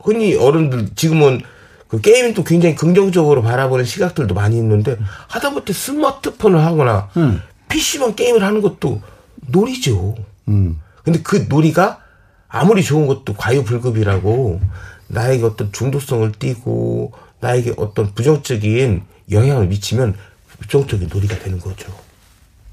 흔히 0.00 0.36
어른들 0.36 0.90
지금은 0.94 1.40
그 1.88 2.00
게임도 2.00 2.44
굉장히 2.44 2.74
긍정적으로 2.74 3.42
바라보는 3.42 3.84
시각들도 3.84 4.34
많이 4.34 4.56
있는데 4.56 4.96
하다못해 5.28 5.72
스마트폰을 5.72 6.64
하거나 6.64 7.08
음. 7.16 7.40
PC만 7.68 8.16
게임을 8.16 8.42
하는 8.42 8.60
것도 8.60 9.00
놀이죠. 9.48 10.16
음. 10.48 10.80
근데 11.04 11.20
그 11.22 11.46
놀이가 11.48 12.00
아무리 12.48 12.82
좋은 12.82 13.06
것도 13.06 13.34
과유불급이라고 13.34 14.60
나에게 15.08 15.44
어떤 15.44 15.72
중독성을 15.72 16.32
띠고 16.32 17.12
나에게 17.40 17.74
어떤 17.76 18.12
부정적인 18.14 19.02
영향을 19.30 19.66
미치면 19.66 20.14
부정적인 20.60 21.08
놀이가 21.12 21.38
되는 21.38 21.60
거죠. 21.60 21.92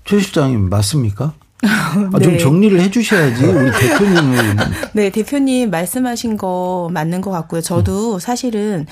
최 0.05 0.19
실장님 0.19 0.69
맞습니까? 0.69 1.33
아, 1.65 2.19
좀 2.19 2.33
네. 2.33 2.37
정리를 2.37 2.79
해주셔야지 2.79 3.45
우리 3.45 3.71
대표님은 3.79 4.57
네, 4.93 5.09
대표님 5.09 5.69
말씀하신 5.69 6.37
거 6.37 6.89
맞는 6.91 7.21
것 7.21 7.31
같고요. 7.31 7.61
저도 7.61 8.19
사실은 8.19 8.85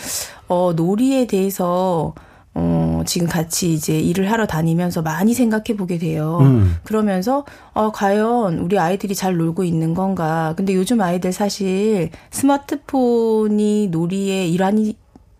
어 0.48 0.74
놀이에 0.76 1.28
대해서 1.28 2.14
어 2.54 3.04
지금 3.06 3.28
같이 3.28 3.74
이제 3.74 3.98
일을 3.98 4.30
하러 4.32 4.46
다니면서 4.46 5.02
많이 5.02 5.34
생각해 5.34 5.78
보게 5.78 5.98
돼요. 5.98 6.40
음. 6.42 6.76
그러면서 6.84 7.46
어 7.74 7.92
과연 7.92 8.60
우리 8.60 8.78
아이들이 8.78 9.16
잘 9.16 9.38
놀고 9.38 9.64
있는 9.64 9.94
건가? 9.94 10.54
근데 10.58 10.74
요즘 10.74 11.00
아이들 11.02 11.32
사실 11.32 12.10
스마트폰이 12.32 13.88
놀이의 13.92 14.52
일환이 14.52 14.96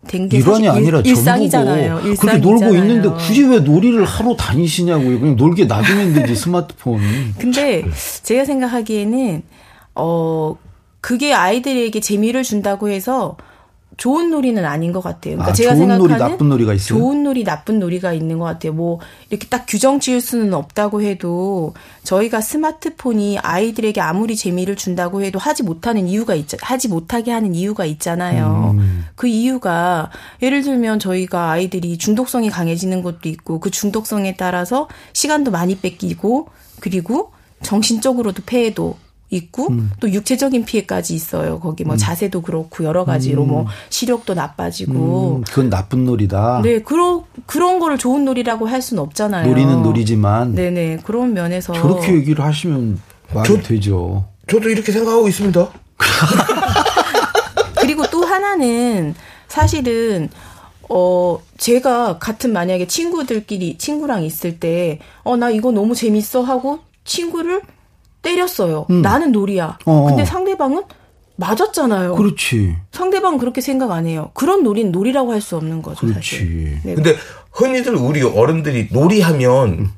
된게 0.06 0.38
일환이 0.38 0.66
사실 0.66 0.70
아니라 0.70 0.98
일, 1.00 1.06
일상이잖아요. 1.08 1.94
전부고 1.96 2.16
그렇게 2.20 2.38
놀고 2.38 2.64
일상이잖아요. 2.64 2.82
있는데 2.82 3.08
굳이 3.24 3.44
왜 3.44 3.60
놀이를 3.60 4.04
하러 4.04 4.34
다니시냐고요. 4.36 5.20
그냥 5.20 5.36
놀게 5.36 5.66
놔두면 5.66 6.14
되지 6.14 6.34
스마트폰. 6.34 7.00
근데 7.38 7.84
제가 8.22 8.44
생각하기에는 8.44 9.42
어 9.94 10.56
그게 11.00 11.32
아이들에게 11.34 11.98
재미를 12.00 12.42
준다고 12.42 12.88
해서 12.88 13.36
좋은 13.96 14.30
놀이는 14.30 14.64
아닌 14.64 14.92
것 14.92 15.00
같아요. 15.00 15.36
그러니까 15.36 15.50
아, 15.50 15.52
제가 15.52 15.74
좋은 15.74 15.88
놀이, 15.88 15.98
생각하는 16.08 16.32
나쁜 16.32 16.48
놀이가 16.48 16.74
있어요? 16.74 16.98
좋은 16.98 17.22
놀이, 17.22 17.44
나쁜 17.44 17.78
놀이가 17.78 18.12
있는 18.12 18.38
것 18.38 18.46
같아요. 18.46 18.72
뭐 18.72 19.00
이렇게 19.30 19.46
딱 19.48 19.64
규정 19.68 20.00
지을 20.00 20.20
수는 20.20 20.54
없다고 20.54 21.02
해도 21.02 21.74
저희가 22.04 22.40
스마트폰이 22.40 23.38
아이들에게 23.38 24.00
아무리 24.00 24.36
재미를 24.36 24.76
준다고 24.76 25.22
해도 25.22 25.38
하지 25.38 25.62
못하는 25.62 26.08
이유가 26.08 26.34
있 26.34 26.46
하지 26.60 26.88
못하게 26.88 27.32
하는 27.32 27.54
이유가 27.54 27.84
있잖아요. 27.84 28.74
음. 28.78 29.06
그 29.14 29.26
이유가 29.26 30.10
예를 30.42 30.62
들면 30.62 30.98
저희가 30.98 31.50
아이들이 31.50 31.98
중독성이 31.98 32.50
강해지는 32.50 33.02
것도 33.02 33.28
있고 33.28 33.60
그 33.60 33.70
중독성에 33.70 34.36
따라서 34.36 34.88
시간도 35.12 35.50
많이 35.50 35.76
뺏기고 35.78 36.48
그리고 36.80 37.32
정신적으로도 37.62 38.42
폐해도 38.44 38.96
있고 39.32 39.68
음. 39.70 39.90
또 39.98 40.12
육체적인 40.12 40.64
피해까지 40.66 41.14
있어요. 41.14 41.58
거기 41.58 41.84
뭐 41.84 41.96
자세도 41.96 42.42
그렇고 42.42 42.84
여러 42.84 43.04
가지로 43.06 43.44
뭐 43.44 43.66
시력도 43.88 44.34
나빠지고 44.34 45.36
음, 45.38 45.44
그건 45.44 45.70
나쁜 45.70 46.04
놀이다. 46.04 46.60
네 46.62 46.80
그런 46.82 47.22
그런 47.46 47.78
거를 47.78 47.96
좋은 47.98 48.24
놀이라고 48.26 48.66
할 48.68 48.82
수는 48.82 49.02
없잖아요. 49.02 49.48
놀이는 49.48 49.82
놀이지만 49.82 50.54
네네 50.54 50.98
그런 51.04 51.32
면에서 51.32 51.72
저렇게 51.72 52.12
얘기를 52.14 52.44
하시면 52.44 53.00
말이 53.34 53.48
저- 53.48 53.60
되죠. 53.62 54.24
저도 54.48 54.68
이렇게 54.68 54.92
생각하고 54.92 55.26
있습니다. 55.28 55.68
그리고 57.80 58.04
또 58.10 58.24
하나는 58.24 59.14
사실은 59.48 60.28
어 60.88 61.38
제가 61.56 62.18
같은 62.18 62.52
만약에 62.52 62.86
친구들끼리 62.86 63.78
친구랑 63.78 64.24
있을 64.24 64.60
때 64.60 64.98
어 65.24 65.36
나 65.36 65.48
이거 65.50 65.70
너무 65.70 65.94
재밌어 65.94 66.42
하고 66.42 66.80
친구를 67.04 67.62
때렸어요. 68.22 68.86
나는 68.88 69.32
놀이야. 69.32 69.78
음. 69.86 69.90
어, 69.90 69.92
어. 69.92 70.04
근데 70.06 70.24
상대방은 70.24 70.84
맞았잖아요. 71.36 72.14
그렇지. 72.14 72.76
상대방은 72.92 73.38
그렇게 73.38 73.60
생각 73.60 73.90
안 73.90 74.06
해요. 74.06 74.30
그런 74.34 74.62
놀이는 74.62 74.92
놀이라고 74.92 75.32
할 75.32 75.40
수 75.40 75.56
없는 75.56 75.82
거죠. 75.82 76.06
사실. 76.12 76.38
그렇지. 76.38 76.80
네. 76.84 76.94
근데 76.94 77.16
흔히들 77.50 77.94
우리 77.96 78.22
어른들이 78.22 78.88
놀이하면 78.92 79.90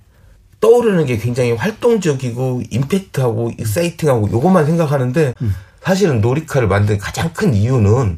떠오르는 0.61 1.05
게 1.07 1.19
굉장히 1.19 1.53
활동적이고 1.53 2.63
임팩트하고 2.71 3.53
익사이팅하고 3.59 4.31
요것만 4.31 4.65
생각하는데 4.65 5.35
사실은 5.83 6.23
놀이카를 6.23 6.67
만든 6.69 6.97
가장 6.97 7.31
큰 7.35 7.53
이유는 7.53 8.17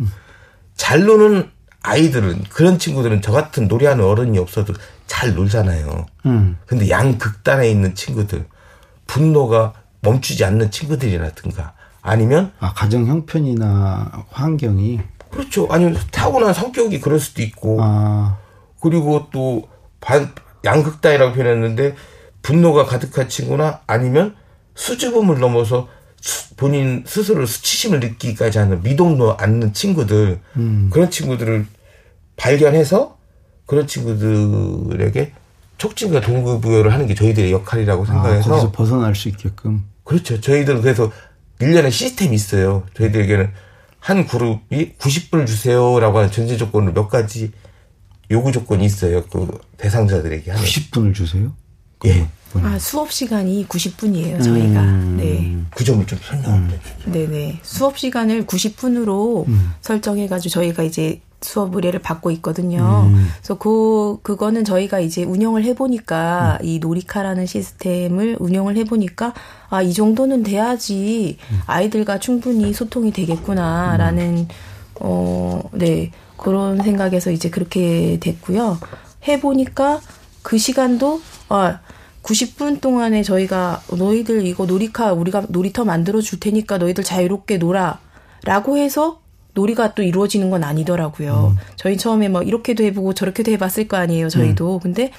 잘 0.76 1.04
노는 1.04 1.50
아이들은 1.82 2.44
그런 2.50 2.78
친구들은 2.78 3.22
저 3.22 3.32
같은 3.32 3.66
놀이하는 3.66 4.04
어른이 4.04 4.38
없어도 4.38 4.74
잘 5.08 5.34
놀잖아요. 5.34 6.06
음. 6.26 6.58
근데 6.66 6.88
양 6.90 7.18
극단에 7.18 7.68
있는 7.68 7.94
친구들 7.96 8.44
분노가 9.06 9.72
멈추지 10.06 10.44
않는 10.44 10.70
친구들이라든가 10.70 11.72
아니면 12.00 12.52
아 12.60 12.72
가정 12.72 13.06
형편이나 13.06 14.24
환경이 14.30 15.00
그렇죠. 15.30 15.66
아니면 15.70 15.96
타고난 16.12 16.54
성격이 16.54 17.00
그럴 17.00 17.18
수도 17.18 17.42
있고. 17.42 17.78
아. 17.82 18.38
그리고 18.80 19.26
또 19.32 19.68
반, 20.00 20.30
양극단이라고 20.64 21.32
표현했는데 21.34 21.96
분노가 22.42 22.84
가득한 22.84 23.28
친구나 23.28 23.80
아니면 23.88 24.36
수줍음을 24.76 25.40
넘어서 25.40 25.88
수- 26.20 26.54
본인 26.54 27.02
스스로 27.06 27.44
수치심을 27.44 27.98
느끼기까지 28.00 28.58
하는 28.58 28.82
미동도 28.82 29.36
않는 29.36 29.72
친구들. 29.72 30.40
그런 30.90 31.10
친구들을 31.10 31.66
발견해서 32.36 33.16
그런 33.66 33.86
친구들에게 33.88 35.32
촉진과 35.78 36.20
동기부여를 36.20 36.92
하는 36.92 37.06
게 37.08 37.14
저희들의 37.14 37.50
역할이라고 37.52 38.04
아, 38.04 38.06
생각해서 38.06 38.50
거기서 38.50 38.72
벗어날 38.72 39.14
수 39.16 39.28
있게끔. 39.28 39.84
그렇죠. 40.06 40.40
저희들은 40.40 40.80
그래서 40.80 41.12
1년에 41.58 41.90
시스템이 41.90 42.34
있어요. 42.34 42.86
저희들에게는 42.94 43.50
한 43.98 44.26
그룹이 44.26 44.94
90분을 44.98 45.46
주세요라고 45.46 46.18
하는 46.18 46.30
전제 46.30 46.56
조건을 46.56 46.92
몇 46.94 47.08
가지 47.08 47.50
요구 48.30 48.52
조건이 48.52 48.84
있어요. 48.84 49.24
그 49.26 49.48
대상자들에게 49.76 50.50
하는. 50.50 50.64
90분을 50.64 51.12
주세요. 51.14 51.52
예. 52.04 52.28
아, 52.54 52.78
수업 52.78 53.12
시간이 53.12 53.66
90분이에요, 53.68 54.42
저희가. 54.42 54.80
음. 54.80 55.16
네. 55.18 55.56
그 55.70 55.84
점을 55.84 56.06
좀 56.06 56.18
설명을 56.22 56.70
해 56.70 56.78
주세요. 56.80 57.12
네네. 57.12 57.60
수업 57.62 57.98
시간을 57.98 58.46
90분으로 58.46 59.46
음. 59.48 59.72
설정해가지고 59.80 60.50
저희가 60.50 60.82
이제 60.84 61.20
수업 61.40 61.74
의뢰를 61.74 62.00
받고 62.00 62.30
있거든요. 62.32 63.04
음. 63.06 63.28
그래서 63.36 63.56
그, 63.58 64.18
그거는 64.22 64.64
저희가 64.64 65.00
이제 65.00 65.22
운영을 65.24 65.62
음. 65.62 65.66
해보니까 65.66 66.58
이 66.62 66.78
놀이카라는 66.78 67.46
시스템을 67.46 68.36
운영을 68.40 68.76
해보니까 68.78 69.34
아, 69.68 69.82
이 69.82 69.92
정도는 69.92 70.42
돼야지 70.42 71.38
음. 71.50 71.60
아이들과 71.66 72.18
충분히 72.18 72.72
소통이 72.72 73.12
되겠구나라는, 73.12 74.48
어, 75.00 75.62
네. 75.72 76.10
그런 76.36 76.82
생각에서 76.82 77.30
이제 77.30 77.50
그렇게 77.50 78.18
됐고요. 78.20 78.78
해보니까 79.26 80.00
그 80.42 80.58
시간도, 80.58 81.20
아, 81.48 81.80
90분 82.22 82.80
동안에 82.80 83.22
저희가 83.22 83.82
너희들 83.96 84.46
이거 84.46 84.66
놀이카 84.66 85.12
우리가 85.12 85.44
놀이터 85.48 85.84
만들어 85.84 86.20
줄 86.20 86.40
테니까 86.40 86.78
너희들 86.78 87.04
자유롭게 87.04 87.58
놀아 87.58 88.00
라고 88.42 88.76
해서 88.76 89.20
놀이가 89.56 89.94
또 89.94 90.02
이루어지는 90.02 90.50
건 90.50 90.62
아니더라고요. 90.62 91.56
저희 91.76 91.96
처음에 91.96 92.28
뭐 92.28 92.42
이렇게도 92.42 92.84
해보고 92.84 93.14
저렇게도 93.14 93.50
해봤을 93.52 93.88
거 93.88 93.96
아니에요. 93.96 94.28
저희도. 94.28 94.80
근데 94.80 95.10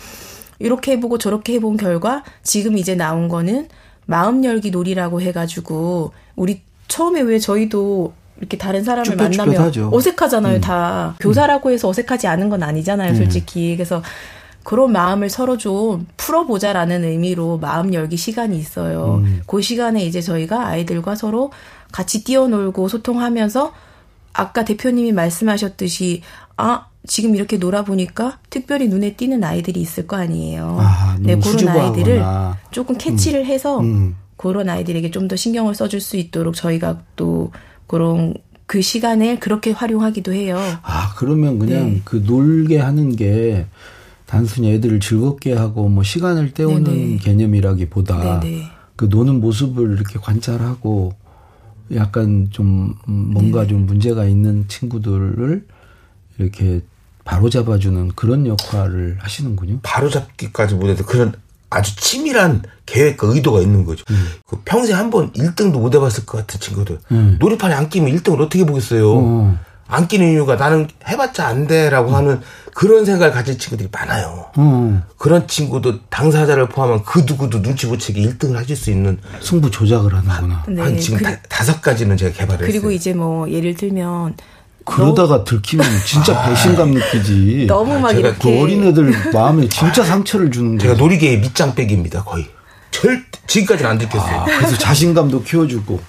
이렇게 0.60 0.93
해보고 0.93 1.17
저렇게 1.17 1.56
해본 1.56 1.78
결과 1.78 2.23
지금 2.43 2.78
이제 2.78 2.95
나온 2.95 3.28
거는 3.28 3.67
마음 4.06 4.45
열기 4.45 4.69
놀이라고 4.69 5.21
해가지고 5.21 6.13
우리 6.36 6.62
처음에 6.88 7.21
왜 7.21 7.39
저희도 7.39 8.13
이렇게 8.38 8.58
다른 8.58 8.84
사람을 8.84 9.15
만나면 9.15 9.34
쭈뼛쭈뼛하죠. 9.34 9.89
어색하잖아요. 9.91 10.62
다 10.62 11.15
교사라고 11.19 11.71
해서 11.71 11.89
어색하지 11.89 12.28
않은 12.28 12.50
건 12.50 12.62
아니잖아요. 12.62 13.15
솔직히. 13.15 13.76
그래서 13.76 14.04
그런 14.63 14.91
마음을 14.91 15.30
서로 15.32 15.58
좀 15.58 16.06
풀어보자라는 16.17 17.04
의미로 17.04 17.58
마음 17.58 17.93
열기 17.93 18.17
시간이 18.17 18.56
있어요. 18.58 19.23
그 19.47 19.62
시간에 19.62 20.06
이제 20.06 20.21
저희가 20.21 20.67
아이들과 20.67 21.15
서로 21.15 21.52
같이 21.91 22.23
뛰어놀고 22.23 22.88
소통하면서 22.88 23.73
아까 24.33 24.63
대표님이 24.65 25.11
말씀하셨듯이 25.13 26.21
아 26.57 26.87
지금 27.07 27.35
이렇게 27.35 27.57
놀아보니까 27.57 28.39
특별히 28.49 28.87
눈에 28.89 29.15
띄는 29.15 29.43
아이들이 29.43 29.79
있을 29.79 30.07
거 30.07 30.17
아니에요. 30.17 30.77
아, 30.79 31.15
네, 31.19 31.35
그런 31.35 31.41
수줍어하거나. 31.41 31.87
아이들을 31.87 32.23
조금 32.71 32.97
캐치를 32.97 33.45
해서 33.45 33.79
음. 33.79 34.15
그런 34.35 34.69
아이들에게 34.69 35.09
좀 35.11 35.27
더 35.27 35.35
신경을 35.35 35.73
써줄 35.73 35.99
수 36.01 36.17
있도록 36.17 36.55
저희가 36.55 36.99
또 37.15 37.51
그런 37.87 38.33
그 38.65 38.81
시간을 38.81 39.39
그렇게 39.39 39.71
활용하기도 39.71 40.33
해요. 40.33 40.57
아 40.83 41.13
그러면 41.17 41.57
그냥 41.57 41.85
네. 41.93 42.01
그 42.03 42.21
놀게 42.25 42.77
하는 42.79 43.15
게 43.15 43.65
단순히 44.25 44.73
애들을 44.73 44.99
즐겁게 44.99 45.53
하고 45.53 45.87
뭐 45.87 46.03
시간을 46.03 46.51
때우는 46.53 46.83
네네. 46.83 47.17
개념이라기보다 47.17 48.41
네네. 48.41 48.63
그 48.97 49.05
노는 49.05 49.39
모습을 49.39 49.93
이렇게 49.93 50.19
관찰하고 50.19 51.13
약간 51.95 52.47
좀 52.52 52.95
음, 53.08 53.13
뭔가 53.34 53.62
네. 53.63 53.67
좀 53.69 53.86
문제가 53.86 54.26
있는 54.26 54.65
친구들을 54.67 55.65
이렇게 56.38 56.82
바로 57.23 57.50
잡아주는 57.50 58.10
그런 58.15 58.45
역할을 58.47 59.17
하시는군요. 59.19 59.80
바로 59.84 60.10
잡기까지 60.10 60.76
못해도 60.76 61.06
그런 61.06 61.34
아주 61.69 61.95
치밀한 61.97 62.62
계획과 62.86 63.28
의도가 63.28 63.60
있는 63.62 63.84
거죠. 63.84 64.06
그 64.45 64.62
평생 64.63 64.95
한 64.95 65.10
번 65.10 65.32
1등도 65.34 65.73
못 65.80 65.93
해봤을 65.93 66.26
것 66.26 66.38
같은 66.38 66.60
친구들. 66.62 67.00
음. 67.12 67.36
놀이판에 67.39 67.73
안 67.73 67.89
끼면 67.89 68.12
1등을 68.15 68.39
어떻게 68.39 68.65
보겠어요. 68.65 69.12
어. 69.13 69.60
안 69.88 70.08
끼는 70.08 70.32
이유가 70.34 70.56
나는 70.56 70.88
해봤자 71.08 71.47
안 71.47 71.67
돼라고 71.67 72.15
하는 72.15 72.41
그런 72.73 73.06
생각을 73.06 73.34
가진 73.34 73.58
친구들이 73.58 73.89
많아요. 73.91 74.45
어, 74.56 75.04
그런 75.17 75.47
친구도 75.47 76.02
당사자를 76.10 76.67
포함한 76.69 77.04
그 77.04 77.23
누구도 77.26 77.62
눈치 77.62 77.88
못 77.88 77.97
채게 77.97 78.21
1등을 78.21 78.54
하실 78.56 78.76
수 78.76 78.91
있는 78.91 79.17
승부 79.41 79.71
조작을 79.71 80.13
하는구나. 80.13 80.63
네, 80.67 80.82
한 80.82 80.97
지금 81.00 81.17
그- 81.19 81.23
다, 81.23 81.38
다섯 81.50 81.82
가지는 81.82 82.17
제가 82.17 82.36
개발을 82.36 82.65
그리고 82.67 82.88
했어요. 82.88 82.91
이제 82.91 83.13
뭐 83.13 83.50
예를 83.50 83.73
들면 83.76 84.36
그러다가 84.86 85.43
들키면 85.43 85.86
진짜 86.06 86.41
배신감 86.47 86.91
느끼지. 86.91 87.65
너무 87.67 88.00
막 88.00 88.12
제가 88.12 88.36
그 88.38 88.47
이렇게 88.50 88.62
어린애들 88.62 89.32
마음에 89.34 89.67
진짜 89.67 90.04
상처를 90.04 90.52
주는 90.52 90.78
제가 90.78 90.93
거야. 90.93 91.04
놀이계의 91.04 91.39
밑장 91.39 91.76
빼기입니다 91.76 92.23
거의. 92.23 92.45
절 92.91 93.23
지금까지는 93.47 93.91
안 93.91 93.97
들켰어요. 93.97 94.36
아, 94.41 94.45
그래서 94.45 94.78
자신감도 94.78 95.43
키워주고. 95.43 96.00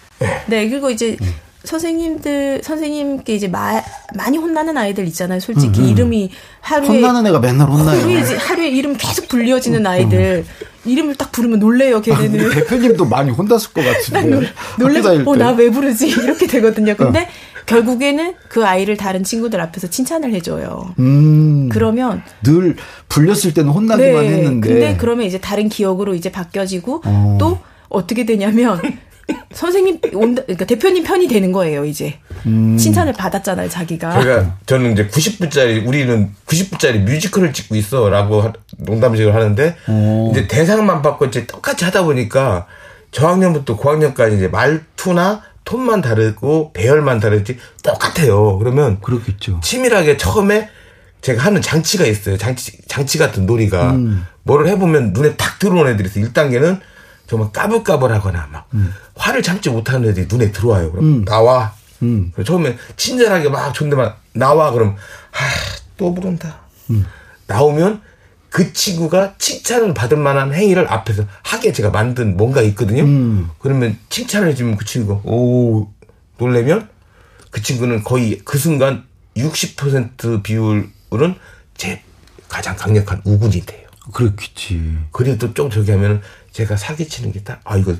네 0.47 0.69
그리고 0.69 0.91
이제 0.91 1.17
음. 1.21 1.33
선생님들 1.68 2.62
선생님께 2.64 3.35
이제 3.35 3.46
마, 3.46 3.83
많이 4.16 4.38
혼나는 4.38 4.76
아이들 4.78 5.07
있잖아요. 5.09 5.38
솔직히 5.38 5.90
이름이 5.90 6.31
하루에 6.61 6.88
음, 6.88 6.94
혼나는 6.96 7.26
애가 7.26 7.40
맨날 7.40 7.68
혼나요. 7.68 8.00
하루에, 8.00 8.22
하루에 8.22 8.68
이름 8.70 8.96
계속 8.96 9.28
불려지는 9.28 9.87
아이들 9.87 10.44
이름을 10.87 11.16
딱 11.16 11.31
부르면 11.31 11.59
놀래요. 11.59 12.00
걔네는 12.00 12.50
대표님도 12.50 13.04
많이 13.04 13.31
혼났을 13.31 13.72
것 13.72 13.85
같은데. 13.85 14.40
때. 14.40 15.22
어나 15.26 15.50
왜 15.52 15.70
부르지 15.70 16.09
이렇게 16.09 16.46
되거든요. 16.46 16.94
근데 16.96 17.28
결국에는 17.66 18.33
그 18.48 18.64
아이를 18.64 18.96
다른 18.96 19.22
친구들 19.22 19.61
앞에서 19.61 19.90
칭찬을 19.90 20.33
해줘요. 20.33 20.94
음, 20.98 21.68
그러면 21.70 22.22
늘 22.42 22.76
불렸을 23.11 23.52
때는 23.52 23.70
혼나기만 23.70 24.24
했는데. 24.24 24.68
네. 24.68 24.74
근데 24.74 24.96
그러면 24.96 25.26
이제 25.26 25.38
다른 25.38 25.68
기억으로 25.68 26.14
이제 26.14 26.33
바뀌어지고 26.33 27.02
어. 27.04 27.37
또 27.38 27.59
어떻게 27.90 28.24
되냐면 28.24 28.81
선생님 29.59 29.99
온다 30.14 30.42
그러니까 30.42 30.64
대표님 30.64 31.03
편이 31.03 31.27
되는 31.27 31.51
거예요 31.51 31.85
이제 31.85 32.18
칭찬을 32.44 33.12
받았잖아요 33.14 33.68
자기가 33.68 34.21
제가 34.23 34.57
저는 34.66 34.92
이제 34.92 35.09
90분짜리 35.09 35.85
우리는 35.87 36.33
90분짜리 36.47 37.01
뮤지컬을 37.01 37.53
찍고 37.53 37.75
있어라고 37.75 38.42
하- 38.42 38.53
농담식으로 38.77 39.35
하는데 39.35 39.75
어. 39.88 40.29
이제 40.31 40.47
대상만 40.47 41.03
받고 41.03 41.25
이제 41.27 41.44
똑같이 41.47 41.85
하다 41.85 42.05
보니까 42.05 42.66
저학년부터 43.11 43.77
고학년까지 43.77 44.37
이제 44.37 44.47
말투나 44.49 45.42
톤만 45.64 46.03
다르고 46.03 46.73
배열만 46.73 47.21
다르지 47.21 47.59
똑같아요. 47.83 48.59
그러면 48.59 49.01
그렇겠죠. 49.03 49.61
치밀하게 49.62 50.16
처음에 50.16 50.68
제가 51.21 51.42
하는 51.42 51.61
장치가 51.61 52.07
있어요. 52.07 52.38
장치, 52.38 52.73
장치 52.87 53.18
같은 53.18 53.44
놀이가. 53.44 53.94
뭐를 54.44 54.68
해보면 54.68 55.12
눈에 55.12 55.35
탁 55.37 55.59
들어오는 55.59 55.92
애들이 55.92 56.09
있어요. 56.09 56.25
1단계는 56.33 56.81
정말 57.29 57.53
까불까불하거나 57.53 58.49
막 58.51 58.69
화를 59.14 59.43
참지 59.43 59.69
못하는 59.71 60.09
애들이 60.09 60.27
눈에 60.29 60.51
들어와요. 60.51 60.91
그럼 60.91 61.25
나와. 61.25 61.75
그래서 62.33 62.45
처음에 62.45 62.77
친절하게 62.97 63.49
막 63.51 63.73
존댓말 63.75 64.14
나와. 64.33 64.71
그럼 64.73 64.97
하, 65.31 65.47
또 65.97 66.14
부른다. 66.14 66.61
나오면 67.47 68.01
그 68.49 68.73
친구가 68.73 69.35
칭찬을 69.37 69.93
받을 69.93 70.17
만한 70.17 70.55
행위를 70.55 70.91
앞에서 70.91 71.25
하게 71.43 71.73
제가 71.73 71.91
만든 71.91 72.37
뭔가 72.37 72.62
있거든요. 72.62 73.05
그러면 73.59 73.99
칭찬을 74.09 74.49
해주면 74.49 74.77
그 74.79 74.85
친구가 74.87 75.21
오 75.29 75.93
놀래면 76.38 76.88
그 77.51 77.62
친구는 77.62 78.05
거의 78.05 78.41
그 78.45 78.57
순간 78.59 79.05
60% 79.37 80.43
비율은 80.43 81.35
제 81.77 82.03
가장 82.49 82.75
강력한 82.77 83.21
우군이 83.25 83.61
돼요. 83.67 83.87
그렇겠지. 84.14 84.97
그래도 85.12 85.53
좀 85.53 85.69
저기 85.69 85.91
하면은 85.91 86.23
제가 86.59 86.77
사기치는 86.77 87.31
게 87.31 87.44
딱, 87.44 87.61
아, 87.62 87.77
이거 87.77 87.94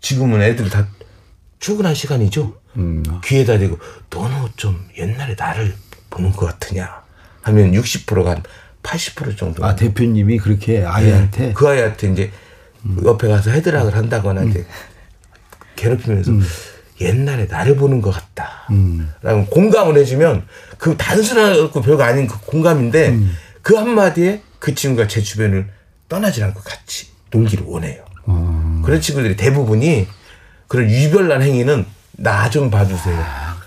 지금은 0.00 0.40
애들 0.40 0.70
다 0.70 0.86
출근할 1.58 1.96
시간이죠? 1.96 2.56
귀에다 3.24 3.58
대고, 3.58 3.76
너는 4.08 4.50
좀 4.56 4.86
옛날에 4.96 5.34
나를 5.36 5.74
보는 6.10 6.30
것 6.30 6.46
같으냐? 6.46 7.02
하면 7.42 7.72
60%가 7.72 8.40
한80% 8.84 9.36
정도. 9.36 9.64
아 9.64 9.74
대표님이 9.74 10.38
그렇게 10.38 10.84
아이한테 10.84 11.54
그 11.54 11.66
아이한테 11.66 12.12
이제 12.12 12.30
옆에 13.04 13.26
가서 13.26 13.50
헤드락을 13.50 13.96
한다거나 13.96 14.44
이제 14.44 14.64
괴롭히면서 15.74 16.30
옛날에 17.00 17.46
나를 17.46 17.74
보는 17.74 18.00
것 18.00 18.12
같다. 18.12 18.68
라고 19.22 19.44
공감을 19.46 19.98
해주면 19.98 20.46
그 20.78 20.96
단순하고 20.96 21.82
별거 21.82 22.04
아닌 22.04 22.28
그 22.28 22.38
공감인데 22.46 23.18
그 23.62 23.74
한마디에 23.74 24.40
그 24.60 24.72
친구가 24.72 25.08
제 25.08 25.20
주변을 25.20 25.68
떠나지 26.08 26.44
않고 26.44 26.60
같이 26.60 27.08
놀기를 27.32 27.64
원해요. 27.66 28.03
그런 28.84 29.00
친구들이 29.00 29.36
대부분이 29.36 30.06
그런 30.68 30.90
유별난 30.90 31.42
행위는 31.42 31.86
나 32.16 32.48
좀 32.50 32.70
봐주세요. 32.70 33.18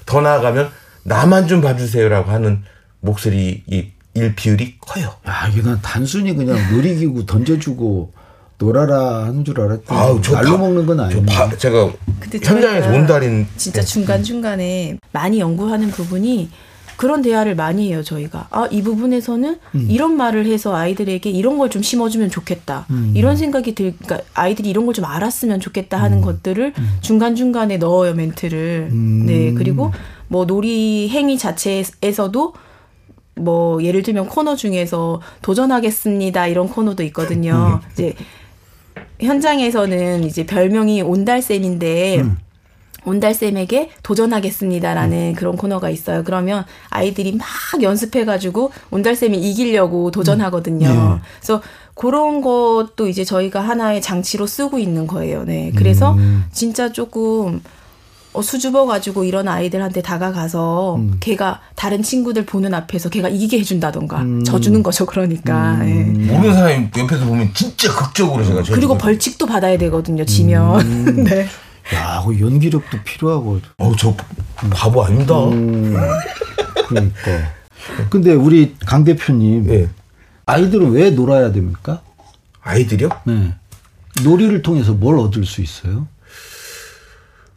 더 0.06 0.22
나아가면 0.22 0.70
나만 1.04 1.48
좀 1.48 1.62
봐주세요라고 1.62 2.32
하는 2.32 2.64
목소리 3.02 3.64
이일 3.68 4.36
비율이 4.36 4.78
커요. 4.80 5.14
야 5.28 5.48
이게 5.52 5.62
난 5.62 5.80
단순히 5.82 6.34
그냥 6.36 6.58
놀이기구 6.72 7.26
던져주고 7.26 8.14
놀아라 8.58 9.26
하는 9.26 9.46
줄 9.46 9.60
알았더니 9.62 10.00
아우, 10.00 10.20
저 10.22 10.34
날로 10.34 10.52
바- 10.52 10.58
먹는 10.58 10.86
건. 10.86 11.26
바- 11.28 11.56
제가 11.58 11.92
근데 12.20 12.40
현장에서 12.42 12.90
온달인 12.90 13.46
진짜 13.58 13.82
중간 13.84 14.24
중간에 14.24 14.98
많이 15.12 15.40
연구하는 15.40 15.92
부분이 15.92 16.50
그런 16.98 17.22
대화를 17.22 17.56
많이 17.56 17.90
해요 17.90 18.04
저희가. 18.04 18.48
아 18.52 18.68
이 18.72 18.82
부분에서는 18.82 19.58
이런 19.88 20.18
말을 20.18 20.46
해서 20.48 20.76
아이들에게 20.76 21.30
이런 21.30 21.58
걸 21.58 21.70
좀 21.70 21.82
심어주면 21.84 22.30
좋겠다. 22.30 22.86
이런 23.14 23.38
생각이 23.38 23.76
들 23.76 23.94
그러니까 24.00 24.28
아이들이 24.34 24.70
이런 24.70 24.86
걸 24.86 24.94
좀 24.94 25.06
알았으면 25.06 25.60
좋겠다 25.60 26.02
하는 26.02 26.22
것들을 26.22 26.74
중간 27.02 27.36
중간에 27.36 27.78
넣어요 27.78 28.14
멘트를. 28.16 28.90
네 28.92 29.54
그리고 29.54 29.92
뭐 30.28 30.46
놀이 30.46 31.08
행위 31.10 31.38
자체에서도 31.38 32.54
뭐 33.36 33.84
예를 33.84 34.02
들면 34.02 34.28
코너 34.30 34.56
중에서 34.56 35.22
도전하겠습니다 35.44 36.48
이런 36.48 36.68
코너도 36.68 37.04
있거든요. 37.04 37.80
이제 37.94 38.16
현장에서는 39.20 40.24
이제 40.24 40.46
별명이 40.46 41.02
온달쌤인데 41.02 42.24
온달쌤에게 43.08 43.90
도전하겠습니다라는 44.04 45.34
그런 45.34 45.56
코너가 45.56 45.90
있어요. 45.90 46.24
그러면 46.24 46.66
아이들이 46.90 47.32
막 47.36 47.48
연습해가지고 47.82 48.72
온달쌤이 48.92 49.38
이기려고 49.38 50.12
도전하거든요. 50.12 51.20
그래서 51.40 51.62
그런 51.94 52.42
것도 52.42 53.08
이제 53.08 53.24
저희가 53.24 53.62
하나의 53.62 54.02
장치로 54.02 54.46
쓰고 54.46 54.78
있는 54.78 55.08
거예요. 55.08 55.46
네. 55.46 55.72
그래서 55.76 56.16
진짜 56.52 56.92
조금 56.92 57.62
어, 58.34 58.42
수줍어 58.42 58.86
가지고 58.86 59.24
이런 59.24 59.48
아이들한테 59.48 60.04
다가가서 60.04 61.00
걔가 61.22 61.62
다른 61.76 62.04
친구들 62.04 62.46
보는 62.46 62.72
앞에서 62.74 63.10
걔가 63.10 63.30
이기게 63.30 63.58
해준다던가 63.60 64.24
져주는 64.46 64.84
거죠. 64.84 65.08
그러니까. 65.08 65.80
예. 65.88 66.04
모르는 66.04 66.54
사람이 66.54 66.90
옆에서 66.96 67.26
보면 67.26 67.52
진짜 67.56 67.92
극적으로 67.92 68.44
제가 68.46 68.62
그리고. 68.72 68.96
벌칙도 68.96 69.48
받아야 69.48 69.76
되거든요. 69.80 70.24
지면. 70.24 71.24
네. 71.24 71.48
야, 71.94 72.24
그 72.26 72.40
연기력도 72.40 73.04
필요하고. 73.04 73.62
어우 73.78 73.96
저 73.98 74.16
바보 74.72 75.04
아닙니다. 75.04 75.36
그러니까. 76.88 77.54
근데 78.10 78.34
우리 78.34 78.76
강 78.86 79.04
대표님 79.04 79.70
예. 79.70 79.90
아이들은 80.46 80.92
왜 80.92 81.12
놀아야 81.12 81.52
됩니까? 81.52 82.02
아이들이요? 82.62 83.10
네. 83.26 83.54
놀이를 84.24 84.62
통해서 84.62 84.94
뭘 84.94 85.18
얻을 85.20 85.46
수 85.46 85.62
있어요? 85.62 86.08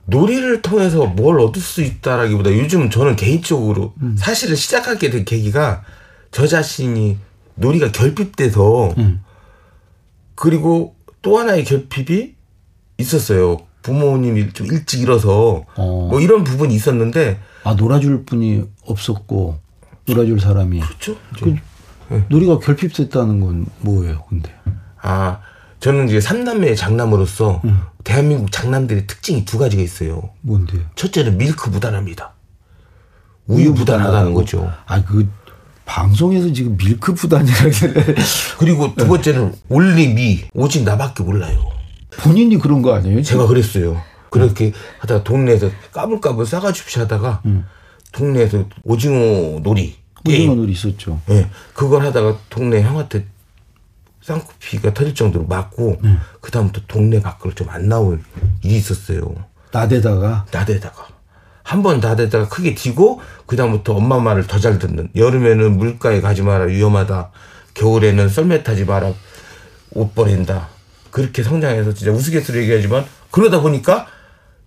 놀이를 0.06 0.62
통해서 0.62 1.06
뭘 1.06 1.40
얻을 1.40 1.60
수 1.60 1.82
있다라기보다 1.82 2.52
요즘 2.52 2.90
저는 2.90 3.16
개인적으로 3.16 3.94
사실을 4.16 4.56
시작하게 4.56 5.10
된 5.10 5.24
계기가 5.24 5.84
저 6.30 6.46
자신이 6.46 7.18
놀이가 7.54 7.92
결핍돼서 7.92 8.94
음. 8.98 9.22
그리고 10.34 10.96
또 11.22 11.38
하나의 11.38 11.64
결핍이 11.64 12.34
있었어요. 12.98 13.58
부모님이 13.82 14.52
좀 14.52 14.66
일찍 14.66 15.00
잃어서 15.00 15.64
어. 15.76 16.08
뭐 16.10 16.20
이런 16.20 16.44
부분이 16.44 16.74
있었는데 16.74 17.40
아, 17.64 17.74
놀아줄 17.74 18.24
분이 18.24 18.64
없었고, 18.86 19.58
놀아줄 20.06 20.40
사람이. 20.40 20.80
그렇죠. 20.80 21.16
그, 21.38 22.24
놀이가 22.28 22.58
결핍됐다는 22.58 23.40
건 23.40 23.66
뭐예요, 23.80 24.24
근데? 24.28 24.52
아 25.02 25.40
저는 25.78 26.08
이제 26.08 26.20
삼남매의 26.20 26.76
장남으로서 26.76 27.62
대한민국 28.04 28.50
장남들의 28.50 29.06
특징이 29.06 29.44
두 29.44 29.58
가지가 29.58 29.82
있어요. 29.82 30.30
뭔데요? 30.40 30.82
첫째는 30.96 31.38
밀크 31.38 31.70
무단합니다. 31.70 32.32
우유 33.46 33.72
무단하다는 33.72 34.34
거죠. 34.34 34.70
아, 34.86 35.02
그, 35.04 35.28
방송에서 35.84 36.52
지금 36.52 36.76
밀크 36.76 37.14
부단이라고. 37.14 37.70
그리고 38.58 38.94
두 38.94 39.08
번째는 39.08 39.54
올리미 39.68 40.44
오직 40.54 40.84
나밖에 40.84 41.24
몰라요. 41.24 41.79
본인이 42.22 42.58
그런 42.58 42.82
거 42.82 42.94
아니에요? 42.94 43.22
제가 43.22 43.46
그랬어요. 43.46 44.00
그렇게 44.30 44.72
하다가 45.00 45.24
동네에서 45.24 45.70
까불까불 45.92 46.46
싸가지없이 46.46 46.98
하다가 47.00 47.42
동네에서 48.12 48.64
오징어 48.84 49.58
놀이 49.60 49.96
오징어 50.26 50.54
놀이 50.54 50.72
있었죠. 50.72 51.20
예 51.30 51.48
그걸 51.74 52.04
하다가 52.06 52.38
동네 52.48 52.82
형한테 52.82 53.26
쌍코피가 54.22 54.92
터질 54.94 55.14
정도로 55.14 55.46
맞고 55.46 56.00
그 56.40 56.50
다음부터 56.50 56.82
동네 56.86 57.20
밖으로 57.20 57.54
좀 57.54 57.68
안 57.70 57.88
나올 57.88 58.20
일이 58.62 58.76
있었어요. 58.76 59.34
나대다가. 59.72 60.46
나대다가 60.52 61.06
한 61.62 61.82
번 61.82 62.00
나대다가 62.00 62.48
크게 62.48 62.74
튀고 62.74 63.20
그 63.46 63.54
다음부터 63.56 63.94
엄마 63.94 64.18
말을 64.18 64.46
더 64.46 64.58
잘 64.58 64.78
듣는 64.78 65.08
여름에는 65.14 65.76
물가에 65.78 66.20
가지 66.20 66.42
마라 66.42 66.64
위험하다 66.64 67.30
겨울에는 67.74 68.28
썰매 68.28 68.62
타지 68.64 68.84
마라 68.84 69.12
옷 69.92 70.14
버린다 70.14 70.68
그렇게 71.10 71.42
성장해서 71.42 71.94
진짜 71.94 72.12
우스갯소리 72.12 72.58
얘기하지만 72.60 73.04
그러다 73.30 73.60
보니까 73.60 74.06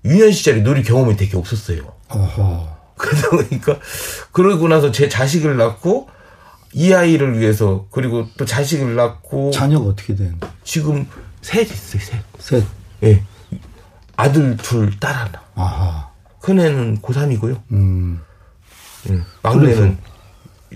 유년 0.05 0.31
시절에 0.31 0.61
놀이 0.61 0.83
경험이 0.83 1.15
되게 1.15 1.37
없었어요. 1.37 1.81
어허. 2.09 2.77
그러다 2.97 3.29
보니까 3.31 3.79
그러고 4.31 4.67
나서 4.67 4.91
제 4.91 5.09
자식을 5.09 5.57
낳고 5.57 6.09
이 6.73 6.93
아이를 6.93 7.39
위해서 7.39 7.87
그리고 7.91 8.27
또 8.37 8.45
자식을 8.45 8.95
낳고 8.95 9.51
자녀가 9.51 9.85
어떻게 9.85 10.15
되는데? 10.15 10.47
지금 10.63 11.07
셋 11.41 11.69
있어요 11.69 12.01
셋. 12.01 12.21
셋. 12.39 12.63
예 13.03 13.23
아들 14.15 14.57
둘 14.57 14.91
딸 14.99 15.13
하나. 15.15 15.41
아하. 15.55 16.09
큰애는 16.41 17.01
고3이고요. 17.01 17.61
음. 17.71 18.21
막내는 19.41 19.97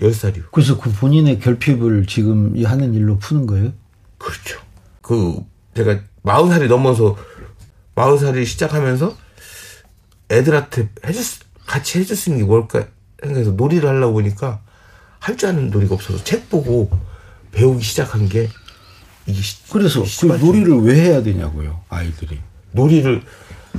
10살이요. 0.00 0.50
그래서 0.52 0.78
그 0.78 0.90
본인의 0.92 1.40
결핍을 1.40 2.06
지금 2.06 2.56
이 2.56 2.64
하는 2.64 2.94
일로 2.94 3.18
푸는 3.18 3.46
거예요? 3.46 3.72
그렇죠. 4.18 4.60
그, 5.02 5.36
제가 5.78 6.00
40살이 6.24 6.66
넘어서, 6.66 7.16
40살이 7.94 8.44
시작하면서 8.44 9.16
애들한테 10.30 10.88
해줄, 11.06 11.22
수- 11.22 11.40
같이 11.66 12.00
해줄 12.00 12.16
수 12.16 12.30
있는 12.30 12.42
게 12.44 12.48
뭘까 12.48 12.84
생각해서 13.22 13.52
놀이를 13.52 13.88
하려고 13.88 14.14
보니까 14.14 14.60
할 15.20 15.36
줄 15.36 15.48
아는 15.50 15.70
놀이가 15.70 15.94
없어서 15.94 16.22
책 16.24 16.48
보고 16.50 16.90
배우기 17.52 17.82
시작한 17.82 18.28
게 18.28 18.48
이게 19.26 19.40
시- 19.40 19.58
그래서 19.70 20.02
그. 20.02 20.26
놀이를 20.26 20.80
왜 20.82 20.94
해야 21.00 21.22
되냐고요, 21.22 21.80
아이들이. 21.88 22.40
놀이를 22.72 23.22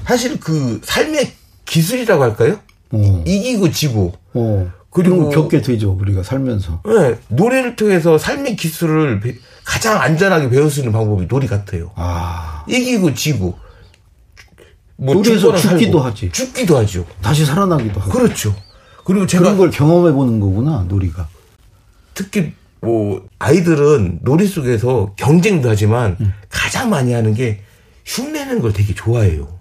사실 0.06 0.40
그 0.40 0.80
삶의 0.84 1.34
기술이라고 1.66 2.24
할까요? 2.24 2.60
어. 2.92 3.24
이기고 3.28 3.72
지고. 3.72 4.14
어. 4.34 4.72
그리고- 4.92 5.26
그리고 5.28 5.30
겪게 5.30 5.62
되죠 5.62 5.92
우리가 5.92 6.24
살면서. 6.24 6.82
네, 6.86 7.20
노래를 7.30 7.76
통해서 7.76 8.18
삶의 8.18 8.56
기술을 8.56 9.20
배- 9.20 9.36
가장 9.64 10.02
안전하게 10.02 10.50
배울 10.50 10.70
수 10.72 10.80
있는 10.80 10.92
방법이 10.94 11.28
놀이 11.28 11.46
같아요. 11.48 11.92
아 11.96 12.64
이기고 12.68 13.14
지고. 13.14 13.58
뭐 14.98 15.14
놀이에서 15.14 15.40
죽거나 15.40 15.58
죽기도 15.58 16.00
살고. 16.00 16.00
하지. 16.02 16.32
죽기도 16.32 16.78
하죠. 16.80 17.06
다시 17.22 17.46
살아나기도 17.46 18.00
하고. 18.02 18.12
그렇죠. 18.12 18.54
그리고 19.06 19.26
제가 19.28 19.44
그런 19.44 19.58
걸 19.58 19.70
경험해 19.72 20.12
보는 20.12 20.40
거구나 20.40 20.86
놀이가. 20.90 21.28
특히 22.14 22.54
뭐 22.82 23.26
아이들은 23.40 24.20
놀이 24.24 24.48
속에서 24.48 25.14
경쟁도 25.16 25.70
하지만 25.70 26.18
음. 26.20 26.34
가장 26.50 26.90
많이 26.90 27.14
하는 27.14 27.34
게 27.34 27.62
흉내내는 28.06 28.62
걸 28.62 28.74
되게 28.74 28.94
좋아해요. 28.94 29.60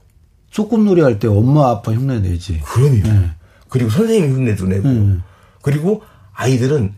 소꿉놀이 0.50 1.02
할 1.02 1.18
때 1.18 1.28
엄마 1.28 1.68
아빠 1.70 1.92
흉내 1.92 2.18
내지. 2.20 2.60
그럼요. 2.60 3.02
네. 3.02 3.30
그리고 3.68 3.90
선생님 3.90 4.34
흉내도 4.34 4.66
내고. 4.66 4.88
음. 4.88 5.22
그리고 5.62 6.02
아이들은 6.34 6.94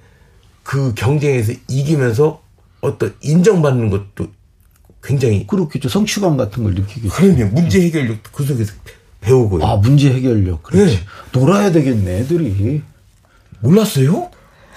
그 0.62 0.94
경쟁에서 0.94 1.52
이기면서 1.68 2.42
어떤 2.80 3.14
인정받는 3.20 3.90
것도 3.90 4.28
굉장히 5.02 5.46
그렇겠죠. 5.46 5.88
성취감 5.88 6.37
같은 6.37 6.62
걸 6.62 6.74
느끼겠죠. 6.74 7.14
그럼요. 7.14 7.46
문제 7.52 7.80
해결력도 7.83 8.30
그 8.33 8.44
속에서 8.44 8.72
배우고요. 9.20 9.64
아 9.64 9.76
문제 9.76 10.12
해결력. 10.12 10.62
그렇지. 10.62 10.96
네. 10.96 11.02
놀아야 11.33 11.72
되겠네 11.72 12.20
애들이. 12.20 12.83
몰랐어요? 13.61 14.30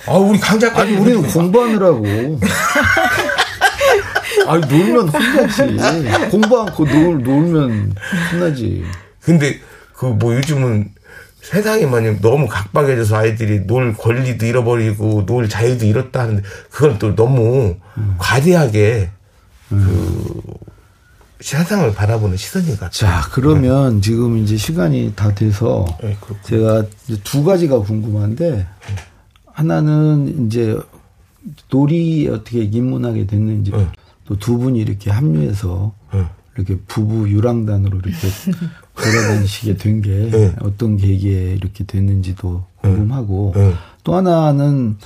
아, 0.07 0.13
우리 0.17 0.37
강 0.39 0.59
작가님. 0.59 0.95
아니 0.95 1.01
우리는 1.03 1.27
공부하느라고. 1.29 2.05
아니 4.47 4.65
놀면 4.67 5.09
혼나지. 5.09 6.29
공부 6.29 6.61
않고 6.61 6.85
놀, 6.85 7.23
놀면 7.23 7.95
혼나지. 8.31 8.83
근데 9.21 9.59
그 9.93 10.07
뭐 10.07 10.35
요즘은 10.35 10.91
세상이 11.43 11.85
만약 11.85 12.21
너무 12.21 12.47
각박해져서 12.47 13.17
아이들이 13.17 13.67
놀 13.67 13.93
권리도 13.93 14.45
잃어버리고 14.45 15.25
놀 15.25 15.49
자유도 15.49 15.85
잃었다 15.85 16.21
하는데 16.21 16.41
그건 16.69 16.97
또 16.99 17.15
너무 17.15 17.75
과대하게 18.17 19.09
그 19.67 20.41
세상을 21.41 21.93
바라보는 21.93 22.37
시선인 22.37 22.69
것 22.69 22.79
같아요. 22.79 22.91
자 22.91 23.29
그러면 23.33 24.01
지금 24.01 24.37
이제 24.37 24.55
시간이 24.55 25.13
다 25.17 25.35
돼서 25.35 25.85
네. 26.01 26.17
제가 26.43 26.85
이제 27.07 27.19
두 27.25 27.43
가지가 27.43 27.79
궁금한데 27.79 28.65
하나는 29.47 30.47
이제 30.47 30.79
놀이 31.69 32.29
어떻게 32.29 32.63
입문하게 32.63 33.27
됐는지 33.27 33.71
네. 33.71 33.85
또두 34.23 34.57
분이 34.59 34.79
이렇게 34.79 35.11
합류해서 35.11 35.93
네. 36.13 36.25
이렇게 36.55 36.77
부부 36.87 37.29
유랑단으로 37.29 37.99
이렇게 37.99 38.27
돌아다니시게 38.95 39.77
된게 39.77 40.29
네. 40.31 40.55
어떤 40.61 40.97
계기에 40.97 41.53
이렇게 41.53 41.83
됐는지도 41.83 42.63
궁금하고 42.81 43.53
네. 43.55 43.73
또 44.03 44.15
하나는 44.15 44.97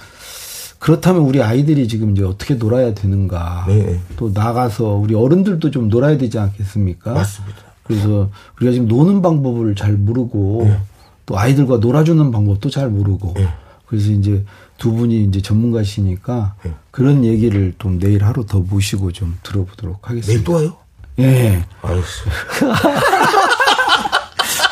그렇다면 0.79 1.23
우리 1.23 1.41
아이들이 1.41 1.87
지금 1.87 2.11
이제 2.11 2.23
어떻게 2.23 2.55
놀아야 2.55 2.93
되는가 2.93 3.65
네. 3.67 3.99
또 4.15 4.31
나가서 4.33 4.95
우리 4.95 5.15
어른들도 5.15 5.71
좀 5.71 5.89
놀아야 5.89 6.17
되지 6.17 6.37
않겠습니까? 6.37 7.13
맞습니다. 7.13 7.57
그래서 7.83 8.29
우리가 8.57 8.73
지금 8.73 8.87
노는 8.87 9.21
방법을 9.21 9.75
잘 9.75 9.93
모르고 9.93 10.63
네. 10.65 10.79
또 11.25 11.37
아이들과 11.39 11.77
놀아주는 11.77 12.31
방법도 12.31 12.69
잘 12.69 12.89
모르고 12.89 13.33
네. 13.35 13.47
그래서 13.85 14.11
이제 14.11 14.43
두 14.77 14.91
분이 14.93 15.23
이제 15.23 15.41
전문가시니까 15.41 16.55
네. 16.63 16.73
그런 16.91 17.23
얘기를 17.25 17.73
좀 17.79 17.99
내일 17.99 18.23
하루 18.23 18.45
더 18.45 18.59
모시고 18.59 19.13
좀 19.13 19.37
들어보도록 19.43 20.09
하겠습니다. 20.09 20.27
내일 20.27 20.43
또 20.43 20.53
와요? 20.53 20.77
예. 21.19 21.63
알았어. 21.81 22.29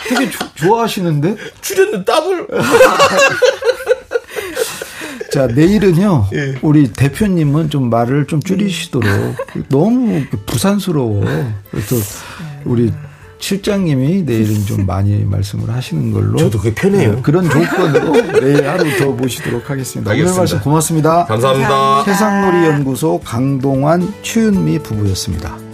되게 0.07 0.29
조- 0.29 0.53
좋아하시는데? 0.55 1.35
출연료 1.61 2.03
더블. 2.05 2.47
자, 5.31 5.47
내일은요, 5.47 6.27
예. 6.33 6.55
우리 6.61 6.91
대표님은 6.93 7.69
좀 7.69 7.89
말을 7.89 8.25
좀 8.27 8.41
줄이시도록 8.41 9.09
너무 9.69 10.23
부산스러워. 10.45 11.25
그래서 11.71 11.95
우리 12.63 12.93
실장님이 13.39 14.23
내일은 14.23 14.65
좀 14.65 14.85
많이 14.85 15.23
말씀을 15.25 15.69
하시는 15.69 16.11
걸로. 16.13 16.37
저도 16.37 16.57
그게 16.59 16.73
편해요. 16.73 17.15
네, 17.15 17.21
그런 17.21 17.49
조건으로 17.49 18.13
내일 18.39 18.67
하루 18.67 18.85
더 18.97 19.07
모시도록 19.11 19.69
하겠습니다. 19.69 20.09
오늘 20.11 20.19
알겠습니다. 20.21 20.39
말씀 20.39 20.59
고맙습니다. 20.61 21.25
감사합니다. 21.25 22.03
세상놀이 22.05 22.65
연구소 22.67 23.19
강동환 23.23 24.13
최윤미 24.23 24.79
부부였습니다. 24.79 25.64